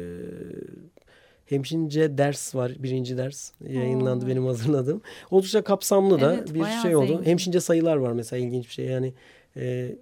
[1.46, 2.72] hemşince ders var.
[2.78, 4.28] Birinci ders yayınlandı Oo.
[4.28, 5.02] benim hazırladığım.
[5.30, 7.06] Oldukça kapsamlı da evet, bir şey oldu.
[7.06, 7.24] Zengin.
[7.24, 8.86] Hemşince sayılar var mesela ilginç bir şey.
[8.86, 9.14] Yani
[9.56, 9.96] e,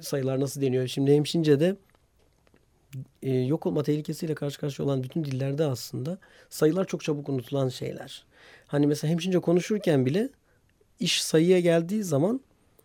[0.00, 0.86] sayılar nasıl deniyor?
[0.86, 1.76] Şimdi hemşince'de
[3.22, 8.24] e, yok olma tehlikesiyle karşı karşıya olan bütün dillerde aslında sayılar çok çabuk unutulan şeyler.
[8.66, 10.28] Hani mesela hemşince konuşurken bile
[11.00, 12.40] iş sayıya geldiği zaman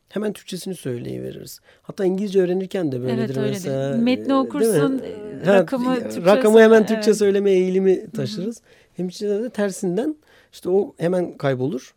[0.10, 1.60] hemen Türkçesini söyleyiveririz.
[1.82, 3.98] Hatta İngilizce öğrenirken de böyledir evet, öyle mesela.
[3.98, 5.02] Metni okursun,
[5.46, 7.18] e, rakamı Türkçe Rakamı hemen Türkçe evet.
[7.18, 8.62] söyleme eğilimi taşırız.
[8.94, 10.16] Hemşirede de tersinden
[10.54, 11.94] işte o hemen kaybolur.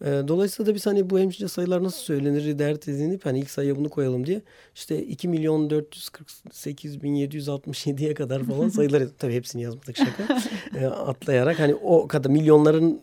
[0.00, 3.76] E, dolayısıyla da biz hani bu hemşire sayılar nasıl söylenir dert edinip hani ilk sayıya
[3.76, 4.42] bunu koyalım diye
[4.74, 10.38] işte 2 milyon 448 bin 767'ye kadar falan sayılar tabii hepsini yazmadık şaka
[10.80, 13.00] e, atlayarak hani o kadar milyonların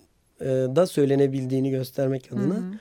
[0.76, 2.78] da söylenebildiğini göstermek adına ee,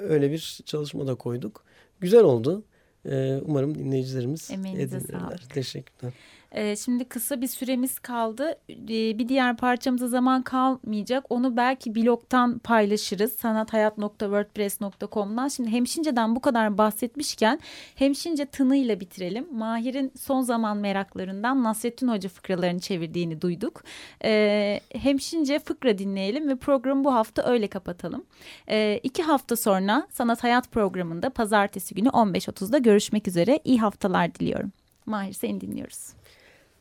[0.00, 1.64] öyle bir çalışma da koyduk.
[2.00, 2.64] Güzel oldu.
[3.10, 5.50] Ee, umarım dinleyicilerimiz Emeğinize sağlık.
[5.50, 6.12] Teşekkürler.
[6.56, 8.58] Ee, şimdi kısa bir süremiz kaldı.
[8.68, 11.24] Ee, bir diğer parçamıza zaman kalmayacak.
[11.30, 13.32] Onu belki blogtan paylaşırız.
[13.32, 15.48] sanathayat.wordpress.com'dan.
[15.48, 17.60] Şimdi Hemşince'den bu kadar bahsetmişken
[17.94, 19.46] Hemşince tınıyla bitirelim.
[19.52, 23.82] Mahir'in son zaman meraklarından Nasrettin Hoca fıkralarını çevirdiğini duyduk.
[24.24, 28.24] Ee, Hemşince fıkra dinleyelim ve programı bu hafta öyle kapatalım.
[28.68, 33.60] Ee, iki hafta sonra Sanat Hayat programında pazartesi günü 15.30'da görüşmek üzere.
[33.64, 34.72] İyi haftalar diliyorum.
[35.06, 36.15] Mahir seni dinliyoruz.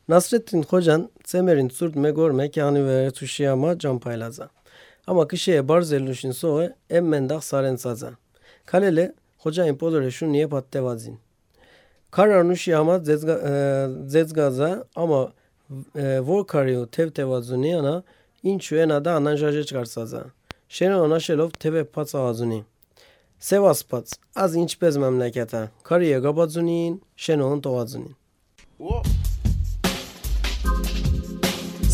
[0.05, 4.45] Նասրեդդին Խոջան ծեմերին ծուրտ մեգոր մեկյանի վերեցուշի ամա ջամփայլազա։
[5.09, 6.67] Ամա քշե բարզելուշին սոե
[6.99, 8.11] եմ մենդախ սարենցազա։
[8.69, 9.05] Քալելե
[9.45, 11.17] Խոջային բոլորը շունի է պատտեվազին։
[12.15, 13.35] Քարանուշի ամա ձեզգա
[14.13, 14.69] ձեզգազա
[15.05, 15.19] ամա
[16.29, 17.95] որ քարիո թևտեվազունի անա
[18.53, 20.23] ինչու են ադա անանջաժե չկարսազա։
[20.75, 22.59] Շենը անաշելով թևե փածավազունի։
[23.45, 28.13] Սևասպած, аз ինչպես մամլակյատա, քարի եկաբազունին, շենոն տողազունին։
[28.85, 29.33] Whoa.